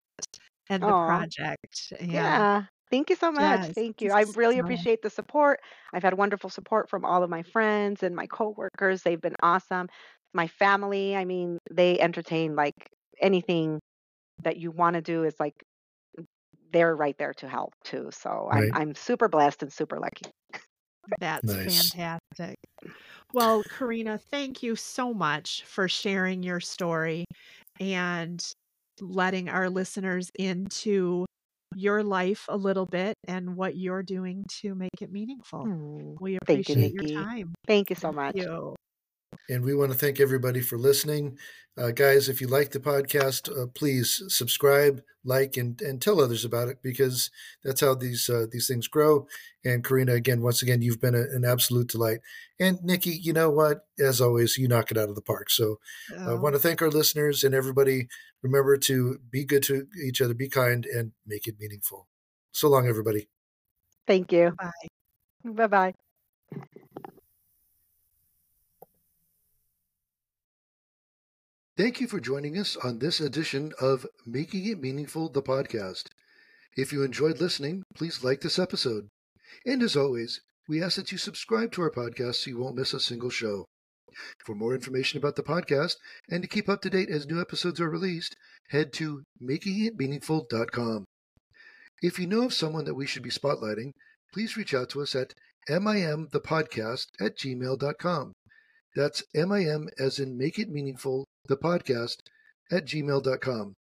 [0.71, 1.93] and the Oh, project.
[2.01, 2.67] And yeah.
[2.91, 3.67] Thank you so much.
[3.67, 4.13] yes, Thank you.
[4.13, 5.61] I really so appreciate the support.
[5.93, 9.03] I've had wonderful support from all of my friends and my coworkers.
[9.03, 9.89] They've been awesome.
[10.35, 12.75] My family, I mean, they entertain like
[13.21, 13.81] anything
[14.43, 15.55] that you want to do is like
[16.77, 18.11] they're right there to help too.
[18.13, 20.27] So I'm I'm super blessed and super lucky.
[21.21, 21.95] That's Nice.
[22.35, 22.57] fantastic.
[23.33, 27.25] Well, Corina, thank you so much for sharing your story
[27.81, 28.45] and
[29.01, 31.27] letting our listeners into
[31.75, 35.67] your life a little bit and what you're doing to make it meaningful.
[35.67, 36.17] Hmm.
[36.21, 37.55] We Thank you, appreciate your time.
[37.67, 38.35] Thank you so Thank much.
[38.35, 38.77] you.
[39.49, 41.39] And we want to thank everybody for listening.
[41.79, 46.45] Uh, guys, if you like the podcast, uh, please subscribe, like, and, and tell others
[46.45, 47.31] about it because
[47.63, 49.27] that's how these uh, these things grow.
[49.63, 52.21] And Corina, again, once again, you've been a, an absolute delight.
[52.59, 53.87] And Nikki, you know what?
[53.99, 55.51] As always, you knock it out of the park.
[55.51, 55.79] So
[56.19, 58.09] I want to thank our listeners and everybody.
[58.43, 62.09] Remember to be good to each other, be kind, and make it meaningful.
[62.53, 63.29] So long, everybody.
[64.07, 64.53] Thank you.
[64.57, 64.71] bye.
[65.45, 65.93] Bye bye.
[71.77, 76.05] Thank you for joining us on this edition of Making It Meaningful, the podcast.
[76.75, 79.09] If you enjoyed listening, please like this episode.
[79.67, 82.95] And as always, we ask that you subscribe to our podcast so you won't miss
[82.95, 83.67] a single show.
[84.47, 85.97] For more information about the podcast
[86.31, 88.37] and to keep up to date as new episodes are released,
[88.71, 91.05] head to makingitmeaningful.com.
[92.01, 93.91] If you know of someone that we should be spotlighting,
[94.33, 95.35] please reach out to us at
[95.69, 98.33] mimthepodcast at gmail.com.
[98.97, 102.17] That's MIM as in Make It Meaningful, the podcast
[102.71, 103.75] at gmail.com.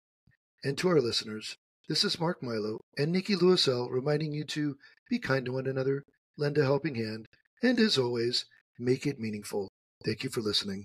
[0.62, 1.56] And to our listeners,
[1.88, 4.76] this is Mark Milow and Nikki Louiselle reminding you to
[5.08, 6.02] be kind to one another,
[6.36, 7.24] lend a helping hand,
[7.62, 8.44] and as always,
[8.78, 9.68] make it meaningful.
[10.04, 10.84] Thank you for listening.